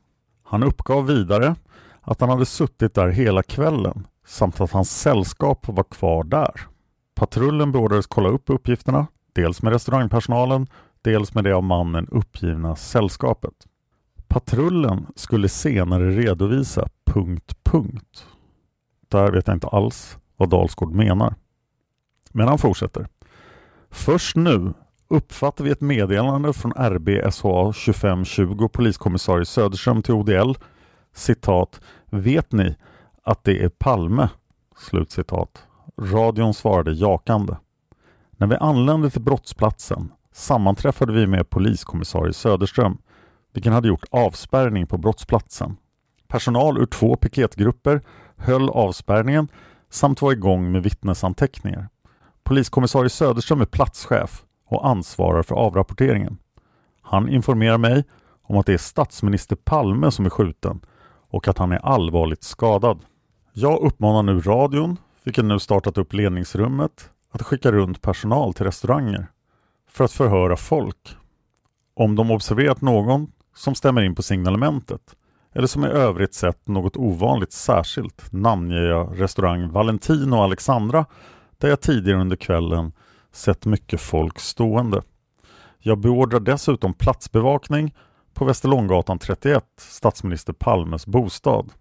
Han 0.49 0.63
uppgav 0.63 1.05
vidare 1.05 1.55
att 2.01 2.21
han 2.21 2.29
hade 2.29 2.45
suttit 2.45 2.93
där 2.93 3.07
hela 3.09 3.43
kvällen 3.43 4.07
samt 4.25 4.61
att 4.61 4.71
hans 4.71 5.01
sällskap 5.01 5.67
var 5.67 5.83
kvar 5.83 6.23
där. 6.23 6.51
Patrullen 7.15 7.71
beordrades 7.71 8.07
kolla 8.07 8.29
upp 8.29 8.49
uppgifterna, 8.49 9.07
dels 9.33 9.61
med 9.61 9.73
restaurangpersonalen, 9.73 10.67
dels 11.01 11.33
med 11.33 11.43
det 11.43 11.55
av 11.55 11.63
mannen 11.63 12.07
uppgivna 12.11 12.75
sällskapet. 12.75 13.53
Patrullen 14.27 15.05
skulle 15.15 15.49
senare 15.49 16.11
redovisa 16.11 16.87
punkt, 17.05 17.57
punkt. 17.63 18.27
Där 19.07 19.31
vet 19.31 19.47
jag 19.47 19.55
inte 19.55 19.67
alls 19.67 20.17
vad 20.37 20.49
Dalsgård 20.49 20.91
menar. 20.91 21.35
Men 22.31 22.47
han 22.47 22.57
fortsätter. 22.57 23.07
Först 23.89 24.35
nu 24.35 24.73
uppfattar 25.09 25.63
vi 25.63 25.71
ett 25.71 25.81
meddelande 25.81 26.53
från 26.53 26.71
RBSHA 26.71 27.73
2520 27.73 28.67
poliskommissarie 28.67 29.45
Söderström 29.45 30.03
till 30.03 30.13
ODL. 30.13 30.53
Citat. 31.13 31.81
Vet 32.05 32.51
ni 32.51 32.75
att 33.23 33.43
det 33.43 33.63
är 33.63 33.69
Palme? 33.69 34.29
Slutcitat. 34.77 35.63
Radion 36.01 36.53
svarade 36.53 36.91
jakande. 36.91 37.55
När 38.31 38.47
vi 38.47 38.55
anlände 38.55 39.09
till 39.09 39.21
brottsplatsen 39.21 40.11
sammanträffade 40.33 41.13
vi 41.13 41.27
med 41.27 41.49
poliskommissarie 41.49 42.33
Söderström, 42.33 42.97
vilken 43.53 43.73
hade 43.73 43.87
gjort 43.87 44.05
avspärrning 44.11 44.87
på 44.87 44.97
brottsplatsen. 44.97 45.77
Personal 46.27 46.77
ur 46.77 46.85
två 46.85 47.15
piketgrupper 47.15 48.01
höll 48.37 48.69
avspärrningen 48.69 49.47
samt 49.89 50.21
var 50.21 50.31
igång 50.31 50.71
med 50.71 50.83
vittnesanteckningar. 50.83 51.89
Poliskommissarie 52.43 53.09
Söderström 53.09 53.61
är 53.61 53.65
platschef 53.65 54.43
och 54.69 54.87
ansvarar 54.87 55.43
för 55.43 55.55
avrapporteringen. 55.55 56.37
Han 57.01 57.29
informerar 57.29 57.77
mig 57.77 58.03
om 58.41 58.57
att 58.57 58.65
det 58.65 58.73
är 58.73 58.77
statsminister 58.77 59.55
Palme 59.55 60.11
som 60.11 60.25
är 60.25 60.29
skjuten 60.29 60.79
och 61.29 61.47
att 61.47 61.57
han 61.57 61.71
är 61.71 61.85
allvarligt 61.85 62.43
skadad. 62.43 62.99
Jag 63.53 63.81
uppmanar 63.81 64.23
nu 64.23 64.39
radion, 64.39 64.97
vilken 65.23 65.47
nu 65.47 65.59
startat 65.59 65.97
upp 65.97 66.13
ledningsrummet, 66.13 67.09
att 67.31 67.41
skicka 67.41 67.71
runt 67.71 68.01
personal 68.01 68.53
till 68.53 68.65
restauranger 68.65 69.27
för 69.89 70.03
att 70.03 70.11
förhöra 70.11 70.57
folk. 70.57 71.15
Om 71.93 72.15
de 72.15 72.31
observerat 72.31 72.81
någon 72.81 73.31
som 73.55 73.75
stämmer 73.75 74.01
in 74.01 74.15
på 74.15 74.23
signalementet 74.23 75.15
eller 75.53 75.67
som 75.67 75.85
i 75.85 75.87
övrigt 75.87 76.33
sett 76.33 76.67
något 76.67 76.97
ovanligt 76.97 77.51
särskilt 77.51 78.31
namnger 78.31 78.81
jag 78.81 79.21
restaurang 79.21 79.71
Valentin 79.71 80.33
och 80.33 80.43
Alexandra 80.43 81.05
där 81.57 81.69
jag 81.69 81.81
tidigare 81.81 82.21
under 82.21 82.35
kvällen 82.35 82.91
sett 83.31 83.65
mycket 83.65 84.01
folk 84.01 84.39
stående. 84.39 85.01
Jag 85.79 85.99
beordrar 85.99 86.39
dessutom 86.39 86.93
platsbevakning 86.93 87.95
på 88.33 88.45
Västerlånggatan 88.45 89.19
31, 89.19 89.65
statsminister 89.77 90.53
Palmes 90.53 91.07
bostad. 91.07 91.71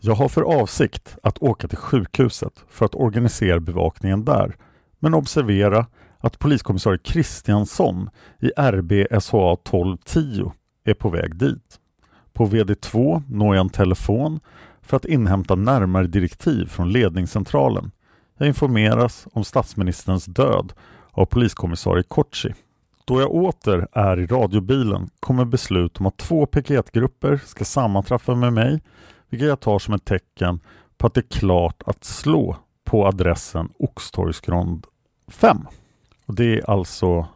Jag 0.00 0.14
har 0.14 0.28
för 0.28 0.42
avsikt 0.42 1.16
att 1.22 1.38
åka 1.38 1.68
till 1.68 1.78
sjukhuset 1.78 2.64
för 2.68 2.84
att 2.84 2.94
organisera 2.94 3.60
bevakningen 3.60 4.24
där, 4.24 4.56
men 4.98 5.14
observera 5.14 5.86
att 6.18 6.38
poliskommissarie 6.38 6.98
Kristiansson 6.98 8.10
i 8.40 8.50
RB 8.56 8.92
SHA 9.10 9.52
1210 9.52 10.52
är 10.84 10.94
på 10.94 11.08
väg 11.08 11.36
dit. 11.36 11.80
På 12.32 12.46
VD2 12.46 13.22
når 13.28 13.54
jag 13.54 13.64
en 13.64 13.70
telefon 13.70 14.40
för 14.82 14.96
att 14.96 15.04
inhämta 15.04 15.54
närmare 15.54 16.06
direktiv 16.06 16.66
från 16.66 16.92
ledningscentralen. 16.92 17.90
Jag 18.38 18.48
informeras 18.48 19.26
om 19.32 19.44
statsministerns 19.44 20.24
död 20.24 20.72
av 21.10 21.26
poliskommissarie 21.26 22.02
Kotschi. 22.02 22.54
Då 23.04 23.20
jag 23.20 23.30
åter 23.30 23.88
är 23.92 24.20
i 24.20 24.26
radiobilen 24.26 25.10
kommer 25.20 25.44
beslut 25.44 26.00
om 26.00 26.06
att 26.06 26.16
två 26.16 26.46
piketgrupper 26.46 27.40
ska 27.44 27.64
sammanträffa 27.64 28.34
med 28.34 28.52
mig, 28.52 28.82
vilket 29.28 29.48
jag 29.48 29.60
tar 29.60 29.78
som 29.78 29.94
ett 29.94 30.04
tecken 30.04 30.60
på 30.98 31.06
att 31.06 31.14
det 31.14 31.20
är 31.20 31.38
klart 31.38 31.82
att 31.86 32.04
slå 32.04 32.56
på 32.84 33.06
adressen 33.06 33.68
Oxtorgsgrond 33.78 34.86
5. 35.28 35.58
Och 36.26 36.34
Det 36.34 36.58
är 36.58 36.70
alltså 36.70 37.26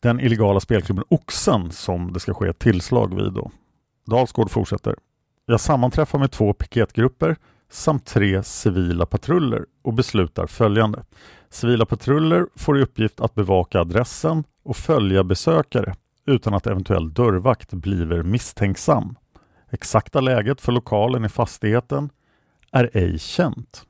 den 0.00 0.20
illegala 0.20 0.60
spelklubben 0.60 1.04
Oxen 1.08 1.70
som 1.70 2.12
det 2.12 2.20
ska 2.20 2.34
ske 2.34 2.48
ett 2.48 2.58
tillslag 2.58 3.14
vid. 3.14 3.32
Då. 3.32 3.50
Dalsgård 4.06 4.50
fortsätter. 4.50 4.96
Jag 5.46 5.60
sammanträffar 5.60 6.18
med 6.18 6.30
två 6.30 6.52
piketgrupper 6.52 7.36
samt 7.70 8.06
tre 8.06 8.42
civila 8.42 9.06
patruller 9.06 9.66
och 9.82 9.94
beslutar 9.94 10.46
följande. 10.46 11.04
Civila 11.50 11.86
patruller 11.86 12.46
får 12.56 12.78
i 12.78 12.82
uppgift 12.82 13.20
att 13.20 13.34
bevaka 13.34 13.80
adressen 13.80 14.44
och 14.62 14.76
följa 14.76 15.24
besökare 15.24 15.94
utan 16.26 16.54
att 16.54 16.66
eventuell 16.66 17.12
dörrvakt 17.14 17.72
blir 17.72 18.22
misstänksam. 18.22 19.16
Exakta 19.70 20.20
läget 20.20 20.60
för 20.60 20.72
lokalen 20.72 21.24
i 21.24 21.28
fastigheten 21.28 22.10
är 22.72 22.90
ej 22.92 23.18
känt. 23.18 23.82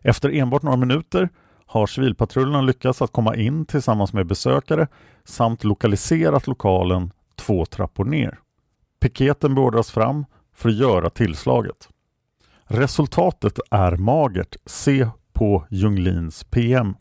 Efter 0.00 0.34
enbart 0.34 0.62
några 0.62 0.76
minuter 0.76 1.28
har 1.66 1.86
civilpatrullerna 1.86 2.60
lyckats 2.60 3.02
att 3.02 3.12
komma 3.12 3.36
in 3.36 3.66
tillsammans 3.66 4.12
med 4.12 4.26
besökare 4.26 4.88
samt 5.24 5.64
lokaliserat 5.64 6.46
lokalen 6.46 7.10
två 7.36 7.66
trappor 7.66 8.04
ner. 8.04 8.38
Piketen 9.00 9.54
beordras 9.54 9.90
fram 9.90 10.24
för 10.54 10.68
att 10.68 10.74
göra 10.74 11.10
tillslaget. 11.10 11.88
Resultatet 12.68 13.60
är 13.70 13.96
magert. 13.96 14.56
Se 14.66 15.08
på 15.32 15.66
Junglins 15.70 16.44
PM. 16.44 16.94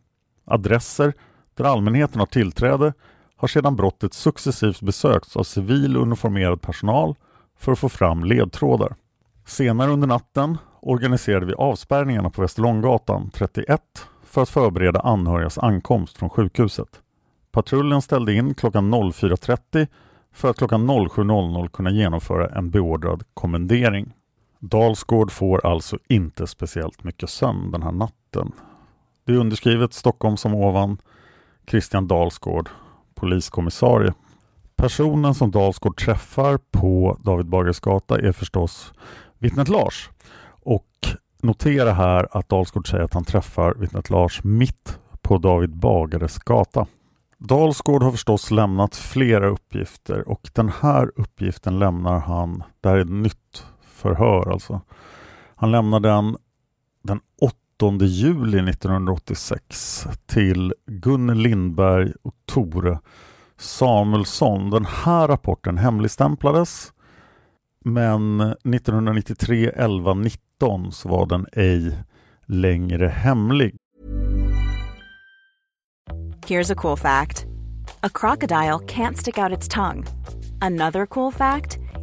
Adresser 0.45 1.13
där 1.53 1.65
allmänheten 1.65 2.19
har 2.19 2.25
tillträde 2.25 2.93
har 3.35 3.47
sedan 3.47 3.75
brottet 3.75 4.13
successivt 4.13 4.81
besökts 4.81 5.35
av 5.37 5.43
civil 5.43 5.97
uniformerad 5.97 6.61
personal 6.61 7.15
för 7.57 7.71
att 7.71 7.79
få 7.79 7.89
fram 7.89 8.23
ledtrådar. 8.23 8.95
Senare 9.45 9.91
under 9.91 10.07
natten 10.07 10.57
organiserade 10.81 11.45
vi 11.45 11.53
avspärrningarna 11.53 12.29
på 12.29 12.41
Västerlånggatan 12.41 13.31
31 13.33 13.81
för 14.23 14.41
att 14.41 14.49
förbereda 14.49 14.99
anhörigas 14.99 15.57
ankomst 15.57 16.17
från 16.17 16.29
sjukhuset. 16.29 17.01
Patrullen 17.51 18.01
ställde 18.01 18.33
in 18.33 18.53
klockan 18.53 18.93
04.30 18.93 19.87
för 20.33 20.49
att 20.49 20.57
klockan 20.57 20.89
07.00 20.89 21.67
kunna 21.67 21.91
genomföra 21.91 22.47
en 22.47 22.69
beordrad 22.69 23.23
kommendering. 23.33 24.13
Dalsgård 24.59 25.31
får 25.31 25.65
alltså 25.65 25.97
inte 26.07 26.47
speciellt 26.47 27.03
mycket 27.03 27.29
sömn 27.29 27.71
den 27.71 27.83
här 27.83 27.91
natten. 27.91 28.51
Det 29.25 29.33
är 29.33 29.37
underskrivet 29.37 29.93
Stockholm 29.93 30.37
som 30.37 30.55
ovan 30.55 30.97
Christian 31.67 32.07
Dalsgård, 32.07 32.69
poliskommissarie. 33.13 34.13
Personen 34.75 35.35
som 35.35 35.51
Dalsgård 35.51 35.97
träffar 35.97 36.59
på 36.71 37.17
David 37.23 37.45
Bagares 37.45 37.79
gata 37.79 38.19
är 38.19 38.31
förstås 38.31 38.93
vittnet 39.37 39.67
Lars. 39.67 40.09
Och 40.47 40.87
notera 41.41 41.93
här 41.93 42.27
att 42.31 42.49
Dalsgård 42.49 42.89
säger 42.89 43.03
att 43.03 43.13
han 43.13 43.25
träffar 43.25 43.73
vittnet 43.73 44.09
Lars 44.09 44.43
mitt 44.43 44.99
på 45.21 45.37
David 45.37 45.75
Bagares 45.75 46.37
gata. 46.37 46.87
Dalsgård 47.37 48.03
har 48.03 48.11
förstås 48.11 48.51
lämnat 48.51 48.95
flera 48.95 49.47
uppgifter 49.47 50.29
och 50.29 50.49
den 50.53 50.71
här 50.81 51.11
uppgiften 51.15 51.79
lämnar 51.79 52.19
han, 52.19 52.63
det 52.81 52.89
här 52.89 52.95
är 52.95 53.01
ett 53.01 53.09
nytt 53.09 53.65
förhör 53.95 54.51
alltså. 54.51 54.81
Han 55.55 55.71
lämnar 55.71 55.99
den 55.99 56.37
den 57.03 57.19
8 57.41 58.05
juli 58.05 58.69
1986 58.69 60.07
till 60.25 60.73
Gun 60.85 61.41
Lindberg 61.43 62.13
och 62.21 62.35
Tore 62.45 62.99
Samuelsson. 63.57 64.69
Den 64.69 64.85
här 64.85 65.27
rapporten 65.27 65.77
hemligstämplades 65.77 66.93
men 67.85 68.41
1993 68.41 69.71
11 69.75 70.13
19 70.13 70.91
så 70.91 71.09
var 71.09 71.25
den 71.25 71.45
ej 71.51 71.97
längre 72.45 73.07
hemlig. 73.07 73.75
Here's 76.47 76.71
a 76.71 76.75
cool 76.75 76.97
fact. 76.97 77.45
A 78.01 78.09
crocodile 78.09 78.79
can't 78.87 79.15
stick 79.15 79.37
out 79.37 79.51
its 79.51 79.67
tongue. 79.67 80.03
Another 80.61 81.05
cool 81.05 81.31
fact, 81.31 81.77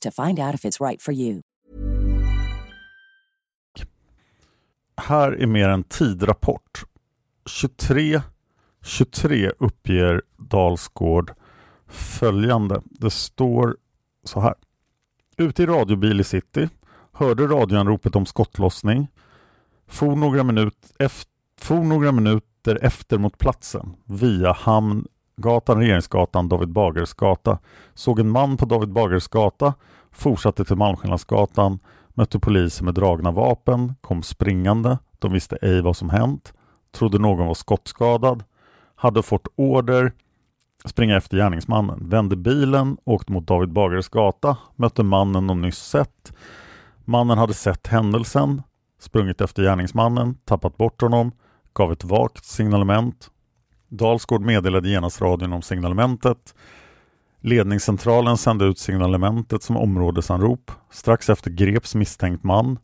to 0.00 0.10
find 0.10 0.38
out 0.38 0.54
if 0.54 0.64
it's 0.64 0.88
right 0.88 1.02
for 1.02 1.14
you. 1.14 1.40
Här 4.96 5.32
är 5.32 5.46
mer 5.46 5.68
en 5.68 5.84
tidrapport. 5.84 6.84
23 7.46 8.20
23 8.86 9.50
uppger 9.58 10.22
Dalsgård 10.36 11.32
följande. 11.88 12.82
Det 12.84 13.10
står 13.10 13.76
så 14.24 14.40
här. 14.40 14.54
Ute 15.36 15.62
i 15.62 15.66
radiobil 15.66 16.20
i 16.20 16.24
city 16.24 16.68
hörde 17.12 17.46
radioanropet 17.46 18.16
om 18.16 18.26
skottlossning. 18.26 19.08
For 19.86 20.16
några, 20.16 20.44
minut 20.44 20.92
efter, 20.98 21.32
for 21.60 21.76
några 21.76 22.12
minuter 22.12 22.78
efter 22.82 23.18
mot 23.18 23.38
platsen 23.38 23.96
via 24.04 24.52
hamn 24.52 25.06
Gatan 25.36 25.78
Regeringsgatan, 25.78 26.48
David 26.48 26.68
Bagares 26.68 27.14
gata. 27.14 27.58
Såg 27.94 28.20
en 28.20 28.30
man 28.30 28.56
på 28.56 28.66
David 28.66 28.92
Bagares 28.92 29.28
gata, 29.28 29.74
fortsatte 30.12 30.64
till 30.64 30.76
Malmskillnadsgatan, 30.76 31.78
mötte 32.14 32.40
poliser 32.40 32.84
med 32.84 32.94
dragna 32.94 33.30
vapen, 33.30 33.94
kom 34.00 34.22
springande. 34.22 34.98
De 35.18 35.32
visste 35.32 35.56
ej 35.62 35.82
vad 35.82 35.96
som 35.96 36.10
hänt, 36.10 36.52
trodde 36.92 37.18
någon 37.18 37.46
var 37.46 37.54
skottskadad, 37.54 38.44
hade 38.94 39.22
fått 39.22 39.48
order 39.56 40.12
springa 40.84 41.16
efter 41.16 41.36
gärningsmannen, 41.36 42.08
vände 42.08 42.36
bilen, 42.36 42.96
åkte 43.04 43.32
mot 43.32 43.46
David 43.46 43.72
Bagares 43.72 44.08
gata, 44.08 44.56
mötte 44.76 45.02
mannen 45.02 45.46
de 45.46 45.60
nyss 45.60 45.78
sett. 45.78 46.32
Mannen 47.04 47.38
hade 47.38 47.54
sett 47.54 47.86
händelsen, 47.86 48.62
sprungit 48.98 49.40
efter 49.40 49.62
gärningsmannen, 49.62 50.34
tappat 50.44 50.76
bort 50.76 51.00
honom, 51.00 51.32
gav 51.72 51.92
ett 51.92 52.04
vagt 52.04 52.44
signalement. 52.44 53.30
Dalsgård 53.88 54.40
meddelade 54.40 54.88
genast 54.88 55.20
radion 55.20 55.52
om 55.52 55.62
signalementet. 55.62 56.54
Ledningscentralen 57.40 58.36
sände 58.36 58.64
ut 58.64 58.78
signalementet 58.78 59.62
som 59.62 59.76
områdesanrop. 59.76 60.70
Strax 60.90 61.30
efter 61.30 61.50
greps 61.50 61.94
misstänkt 61.94 62.44
man. 62.44 62.78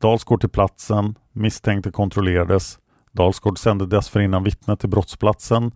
Dalsgård 0.00 0.40
till 0.40 0.48
platsen. 0.48 1.14
Misstänkte 1.32 1.90
kontrollerades. 1.90 2.78
Dalsgård 3.12 3.58
sände 3.58 3.86
dessförinnan 3.86 4.44
vittne 4.44 4.76
till 4.76 4.88
brottsplatsen 4.88 5.72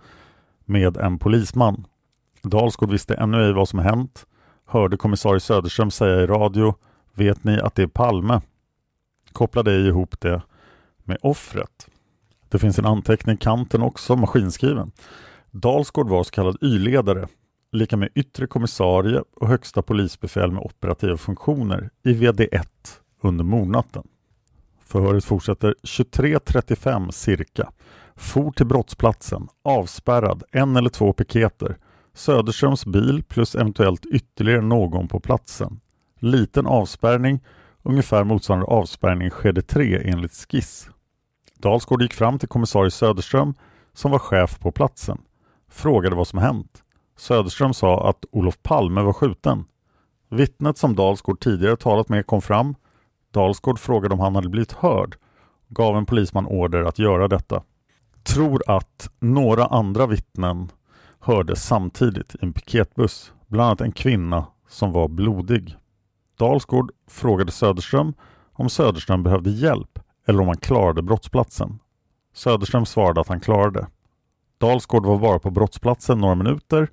med 0.65 0.97
en 0.97 1.19
polisman. 1.19 1.87
Dalsgård 2.43 2.91
visste 2.91 3.15
ännu 3.15 3.47
ej 3.47 3.53
vad 3.53 3.69
som 3.69 3.79
hänt. 3.79 4.27
Hörde 4.67 4.97
kommissarie 4.97 5.41
Söderström 5.41 5.91
säga 5.91 6.21
i 6.21 6.27
radio 6.27 6.75
Vet 7.15 7.45
ni 7.45 7.61
att 7.61 7.75
det 7.75 7.83
är 7.83 7.87
Palme? 7.87 8.41
Kopplade 9.33 9.73
ej 9.73 9.89
ihop 9.89 10.21
det 10.21 10.43
med 11.05 11.19
offret. 11.23 11.89
Det 12.49 12.59
finns 12.59 12.79
en 12.79 12.87
anteckning 12.87 13.35
i 13.35 13.39
kanten 13.39 13.83
också, 13.83 14.17
maskinskriven. 14.17 14.93
Dalsgård 15.51 16.09
var 16.09 16.25
så 16.25 16.31
kallad 16.31 16.57
Y-ledare, 16.63 17.29
lika 17.73 17.97
med 17.97 18.09
yttre 18.15 18.47
kommissarie 18.47 19.23
och 19.37 19.49
högsta 19.49 19.83
polisbefäl 19.83 20.53
med 20.53 20.63
operativa 20.63 21.17
funktioner 21.17 21.91
i 22.05 22.13
VD1 22.15 22.67
under 23.23 23.45
mordnatten. 23.45 24.03
Förhöret 24.85 25.25
fortsätter 25.25 25.75
23.35 25.83 27.11
cirka. 27.11 27.73
For 28.17 28.51
till 28.51 28.67
brottsplatsen, 28.67 29.49
avspärrad, 29.63 30.43
en 30.53 30.77
eller 30.77 30.91
två 30.91 31.13
piketer. 31.13 31.77
Söderströms 32.15 32.87
bil 32.87 33.23
plus 33.29 33.55
eventuellt 33.55 34.07
ytterligare 34.07 34.61
någon 34.61 35.09
på 35.09 35.21
platsen. 35.21 35.81
Liten 36.21 36.67
avspärrning, 36.67 37.41
ungefär 37.83 38.25
motsvarande 38.25 38.67
avspärrning 38.67 39.31
skedde 39.31 39.63
3 39.63 40.11
enligt 40.11 40.33
skiss. 40.33 40.89
Dalsgård 41.59 42.03
gick 42.03 42.15
fram 42.15 42.39
till 42.39 42.49
kommissarie 42.49 42.91
Söderström 42.91 43.55
som 43.93 44.11
var 44.11 44.19
chef 44.19 44.59
på 44.59 44.73
platsen. 44.73 45.19
Frågade 45.69 46.17
vad 46.17 46.29
som 46.29 46.39
hänt. 46.39 46.83
Söderström 47.17 47.75
sa 47.75 48.09
att 48.11 48.25
Olof 48.31 48.63
Palme 48.63 49.03
var 49.03 49.13
skjuten. 49.13 49.65
Vittnet 50.29 50.79
som 50.79 50.95
Dalsgård 50.95 51.41
tidigare 51.41 51.77
talat 51.77 52.09
med 52.09 52.27
kom 52.27 52.43
fram. 52.43 52.75
Dalsgård 53.31 53.79
frågade 53.79 54.15
om 54.15 54.21
han 54.21 54.35
hade 54.35 54.49
blivit 54.49 54.73
hörd. 54.73 55.17
Gav 55.69 55.97
en 55.97 56.07
polisman 56.07 56.47
order 56.47 56.83
att 56.83 56.99
göra 56.99 57.29
detta. 57.29 57.63
Tror 58.23 58.63
att 58.67 59.11
några 59.21 59.67
andra 59.67 60.07
vittnen 60.07 60.73
hördes 61.21 61.67
samtidigt 61.67 62.35
i 62.35 62.39
en 62.41 62.53
piketbuss. 62.53 63.33
Bland 63.47 63.67
annat 63.67 63.81
en 63.81 63.93
kvinna 63.93 64.47
som 64.69 64.93
var 64.93 65.09
blodig. 65.09 65.77
Dalsgård 66.39 66.91
frågade 67.07 67.53
Söderström 67.53 68.15
om 68.53 68.69
Söderström 68.69 69.23
behövde 69.23 69.51
hjälp 69.51 69.99
eller 70.27 70.41
om 70.41 70.47
han 70.47 70.57
klarade 70.57 71.03
brottsplatsen. 71.03 71.79
Söderström 72.35 72.87
svarade 72.87 73.21
att 73.21 73.29
han 73.29 73.41
klarade. 73.41 73.87
Dalsgård 74.59 75.07
var 75.07 75.19
bara 75.19 75.39
på 75.39 75.51
brottsplatsen 75.51 76.19
några 76.19 76.35
minuter 76.35 76.89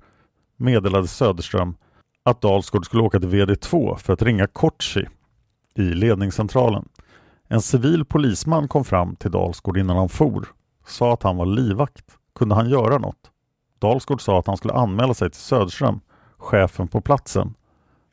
meddelade 0.56 1.08
Söderström 1.08 1.76
att 2.22 2.40
Dalsgård 2.40 2.86
skulle 2.86 3.02
åka 3.02 3.20
till 3.20 3.28
VD2 3.28 3.96
för 3.96 4.12
att 4.12 4.22
ringa 4.22 4.46
Kortsi 4.46 5.06
i 5.74 5.82
ledningscentralen. 5.82 6.88
En 7.48 7.60
civil 7.60 8.04
polisman 8.04 8.68
kom 8.68 8.84
fram 8.84 9.16
till 9.16 9.30
Dalsgård 9.30 9.76
innan 9.76 9.96
han 9.96 10.08
for. 10.08 10.48
Sa 10.86 11.12
att 11.12 11.22
han 11.22 11.36
var 11.36 11.46
livvakt. 11.46 12.04
Kunde 12.34 12.54
han 12.54 12.68
göra 12.68 12.98
något? 12.98 13.30
Dalsgård 13.78 14.22
sa 14.22 14.38
att 14.38 14.46
han 14.46 14.56
skulle 14.56 14.74
anmäla 14.74 15.14
sig 15.14 15.30
till 15.30 15.40
Söderström, 15.40 16.00
chefen 16.36 16.88
på 16.88 17.00
platsen. 17.00 17.54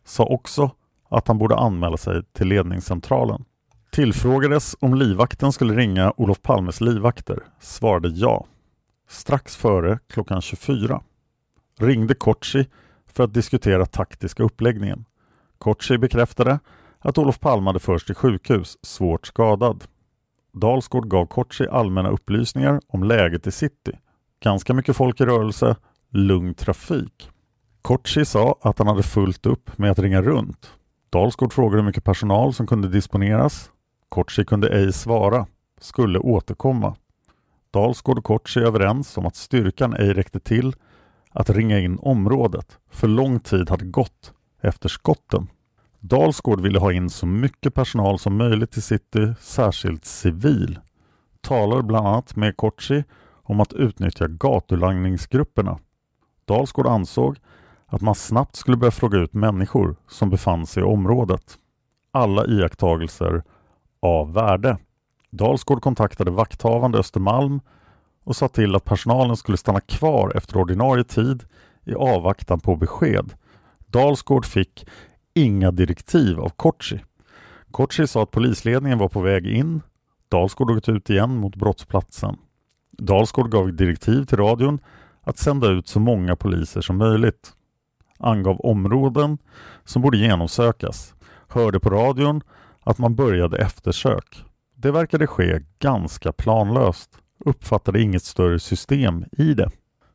Sa 0.05 0.23
också 0.23 0.71
att 1.09 1.27
han 1.27 1.37
borde 1.37 1.55
anmäla 1.55 1.97
sig 1.97 2.23
till 2.33 2.47
ledningscentralen. 2.47 3.45
Tillfrågades 3.91 4.75
om 4.79 4.93
livvakten 4.95 5.51
skulle 5.51 5.73
ringa 5.73 6.13
Olof 6.17 6.41
Palmes 6.41 6.81
livvakter. 6.81 7.39
Svarade 7.59 8.09
ja. 8.09 8.45
Strax 9.09 9.55
före 9.55 9.99
klockan 10.09 10.41
24 10.41 11.01
ringde 11.79 12.13
Kotschi 12.13 12.67
för 13.07 13.23
att 13.23 13.33
diskutera 13.33 13.85
taktiska 13.85 14.43
uppläggningen. 14.43 15.05
Kotschi 15.57 15.97
bekräftade 15.97 16.59
att 16.99 17.17
Olof 17.17 17.39
Palme 17.39 17.69
hade 17.69 17.79
förts 17.79 18.05
till 18.05 18.15
sjukhus, 18.15 18.77
svårt 18.81 19.27
skadad. 19.27 19.83
Dalsgård 20.53 21.09
gav 21.09 21.25
Kotschi 21.25 21.67
allmänna 21.67 22.09
upplysningar 22.09 22.81
om 22.87 23.03
läget 23.03 23.47
i 23.47 23.51
city. 23.51 23.91
Ganska 24.43 24.73
mycket 24.73 24.95
folk 24.95 25.21
i 25.21 25.25
rörelse, 25.25 25.75
lugn 26.09 26.53
trafik. 26.53 27.29
Kotschi 27.81 28.25
sa 28.25 28.59
att 28.61 28.77
han 28.77 28.87
hade 28.87 29.03
fullt 29.03 29.45
upp 29.45 29.77
med 29.77 29.91
att 29.91 29.99
ringa 29.99 30.21
runt. 30.21 30.73
Dalsgård 31.09 31.53
frågade 31.53 31.81
hur 31.81 31.87
mycket 31.87 32.03
personal 32.03 32.53
som 32.53 32.67
kunde 32.67 32.87
disponeras. 32.87 33.71
Kortsi 34.11 34.45
kunde 34.45 34.69
ej 34.69 34.93
svara, 34.93 35.47
skulle 35.81 36.19
återkomma. 36.19 36.95
Dalsgård 37.71 38.17
och 38.17 38.23
Kortsi 38.23 38.59
överens 38.59 39.17
om 39.17 39.25
att 39.25 39.35
styrkan 39.35 39.93
ej 39.93 40.13
räckte 40.13 40.39
till 40.39 40.75
att 41.29 41.49
ringa 41.49 41.79
in 41.79 41.99
området. 41.99 42.77
För 42.89 43.07
lång 43.07 43.39
tid 43.39 43.69
hade 43.69 43.85
gått 43.85 44.33
efter 44.61 44.89
skotten. 44.89 45.47
Dalsgård 45.99 46.61
ville 46.61 46.79
ha 46.79 46.91
in 46.91 47.09
så 47.09 47.25
mycket 47.25 47.73
personal 47.73 48.19
som 48.19 48.37
möjligt 48.37 48.71
till 48.71 48.81
city, 48.81 49.33
särskilt 49.39 50.05
civil. 50.05 50.79
talade 51.41 51.83
bland 51.83 52.07
annat 52.07 52.35
med 52.35 52.57
Kortsi 52.57 53.03
om 53.43 53.59
att 53.59 53.73
utnyttja 53.73 54.27
gatulangningsgrupperna. 54.27 55.79
Dalsgård 56.45 56.87
ansåg 56.87 57.37
att 57.85 58.01
man 58.01 58.15
snabbt 58.15 58.55
skulle 58.55 58.77
börja 58.77 58.91
fråga 58.91 59.17
ut 59.17 59.33
människor 59.33 59.95
som 60.07 60.29
befann 60.29 60.65
sig 60.65 60.81
i 60.81 60.85
området. 60.85 61.57
Alla 62.11 62.45
iakttagelser 62.45 63.43
av 64.01 64.33
värde. 64.33 64.77
Dalsgård 65.29 65.81
kontaktade 65.81 66.31
vakthavande 66.31 66.97
Östermalm 66.97 67.61
och 68.23 68.35
sa 68.35 68.47
till 68.47 68.75
att 68.75 68.85
personalen 68.85 69.37
skulle 69.37 69.57
stanna 69.57 69.81
kvar 69.81 70.31
efter 70.35 70.57
ordinarie 70.57 71.03
tid 71.03 71.43
i 71.85 71.93
avvaktan 71.93 72.59
på 72.59 72.75
besked. 72.75 73.33
Dalsgård 73.87 74.45
fick 74.45 74.85
inga 75.33 75.71
direktiv 75.71 76.39
av 76.39 76.49
Kotschi. 76.49 76.99
Kotschi 77.71 78.07
sa 78.07 78.23
att 78.23 78.31
polisledningen 78.31 78.97
var 78.97 79.09
på 79.09 79.21
väg 79.21 79.47
in. 79.47 79.81
Dalsgård 80.29 80.71
åkte 80.71 80.91
ut 80.91 81.09
igen 81.09 81.35
mot 81.35 81.55
brottsplatsen. 81.55 82.37
Dalsgård 82.91 83.51
gav 83.51 83.73
direktiv 83.73 84.25
till 84.25 84.37
radion 84.37 84.79
att 85.21 85.37
sända 85.37 85.67
ut 85.67 85.87
så 85.87 85.99
många 85.99 86.35
poliser 86.35 86.81
som 86.81 86.97
möjligt. 86.97 87.53
Angav 88.19 88.59
områden 88.59 89.37
som 89.85 90.01
borde 90.01 90.17
genomsökas. 90.17 91.13
Hörde 91.47 91.79
på 91.79 91.89
radion 91.89 92.41
att 92.83 92.97
man 92.97 93.15
började 93.15 93.57
eftersök. 93.57 94.45
Det 94.75 94.91
verkade 94.91 95.27
ske 95.27 95.59
ganska 95.79 96.31
planlöst. 96.31 97.09
Uppfattade 97.45 98.01
inget 98.01 98.23
större 98.23 98.59
system 98.59 99.25
i 99.31 99.53
det. 99.53 99.69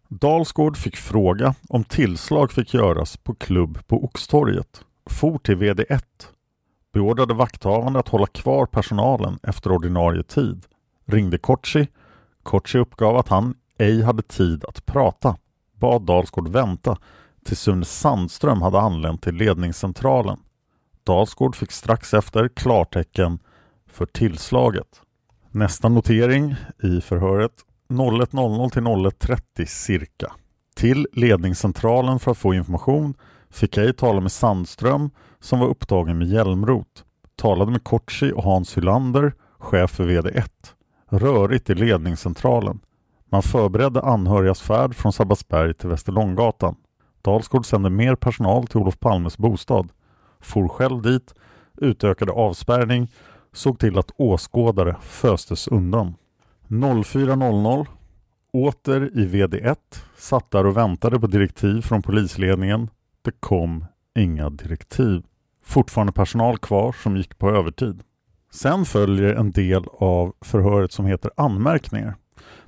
Dalsgård 0.08 0.76
fick 0.76 0.96
fråga 0.96 1.54
om 1.68 1.84
tillslag 1.84 2.52
fick 2.52 2.74
göras 2.74 3.16
på 3.16 3.34
klubb 3.34 3.86
på 3.86 4.04
Oxtorget. 4.04 4.84
For 5.10 5.38
till 5.38 5.56
VD1. 5.56 6.02
Beordrade 6.92 7.34
vakthavande 7.34 7.98
att 7.98 8.08
hålla 8.08 8.26
kvar 8.26 8.66
personalen 8.66 9.38
efter 9.42 9.72
ordinarie 9.72 10.22
tid. 10.22 10.66
Ringde 11.06 11.38
Kochi. 11.38 11.88
Kochi 12.42 12.78
uppgav 12.78 13.16
att 13.16 13.28
han 13.28 13.54
ej 13.78 14.02
hade 14.02 14.22
tid 14.22 14.64
att 14.64 14.86
prata. 14.86 15.36
Bad 15.72 16.02
Dalsgård 16.02 16.48
vänta 16.48 16.98
tills 17.44 17.60
Sune 17.60 17.84
Sandström 17.84 18.62
hade 18.62 18.80
anlänt 18.80 19.22
till 19.22 19.34
ledningscentralen. 19.34 20.38
Dalsgård 21.06 21.56
fick 21.56 21.72
strax 21.72 22.14
efter 22.14 22.48
klartecken 22.48 23.38
för 23.90 24.06
tillslaget. 24.06 25.00
Nästa 25.50 25.88
notering 25.88 26.54
i 26.82 27.00
förhöret 27.00 27.52
01.00 27.88 28.70
till 28.70 28.82
01.30 28.82 29.66
cirka. 29.66 30.32
Till 30.76 31.06
ledningscentralen 31.12 32.18
för 32.18 32.30
att 32.30 32.38
få 32.38 32.54
information 32.54 33.14
fick 33.50 33.76
ej 33.76 33.92
tala 33.92 34.20
med 34.20 34.32
Sandström 34.32 35.10
som 35.40 35.60
var 35.60 35.66
upptagen 35.66 36.18
med 36.18 36.28
Hjälmrot. 36.28 37.04
Talade 37.36 37.70
med 37.70 37.84
Kortsi 37.84 38.32
och 38.32 38.42
Hans 38.42 38.76
Hylander, 38.76 39.32
chef 39.58 39.90
för 39.90 40.04
VD1. 40.04 40.50
Rörigt 41.08 41.70
i 41.70 41.74
ledningscentralen. 41.74 42.80
Man 43.30 43.42
förberedde 43.42 44.00
anhörigas 44.00 44.60
färd 44.60 44.94
från 44.94 45.12
Sabbatsberg 45.12 45.74
till 45.74 45.88
Västerlånggatan. 45.88 46.76
Dalsgård 47.22 47.66
sände 47.66 47.90
mer 47.90 48.14
personal 48.14 48.66
till 48.66 48.80
Olof 48.80 49.00
Palmes 49.00 49.38
bostad. 49.38 49.88
For 50.46 50.68
själv 50.68 51.02
dit, 51.02 51.34
utökade 51.76 52.32
avspärrning, 52.32 53.08
såg 53.52 53.78
till 53.78 53.98
att 53.98 54.10
åskådare 54.16 54.96
föstes 55.00 55.68
undan. 55.68 56.14
04.00 56.68 57.86
Åter 58.52 59.10
i 59.18 59.26
VD1 59.26 59.76
satt 60.16 60.50
där 60.50 60.66
och 60.66 60.76
väntade 60.76 61.20
på 61.20 61.26
direktiv 61.26 61.80
från 61.80 62.02
polisledningen. 62.02 62.90
Det 63.22 63.40
kom 63.40 63.84
inga 64.18 64.50
direktiv. 64.50 65.22
Fortfarande 65.64 66.12
personal 66.12 66.58
kvar 66.58 66.92
som 67.02 67.16
gick 67.16 67.38
på 67.38 67.50
övertid. 67.50 68.02
Sen 68.52 68.84
följer 68.84 69.34
en 69.34 69.52
del 69.52 69.84
av 69.98 70.34
förhöret 70.40 70.92
som 70.92 71.06
heter 71.06 71.30
anmärkningar. 71.36 72.14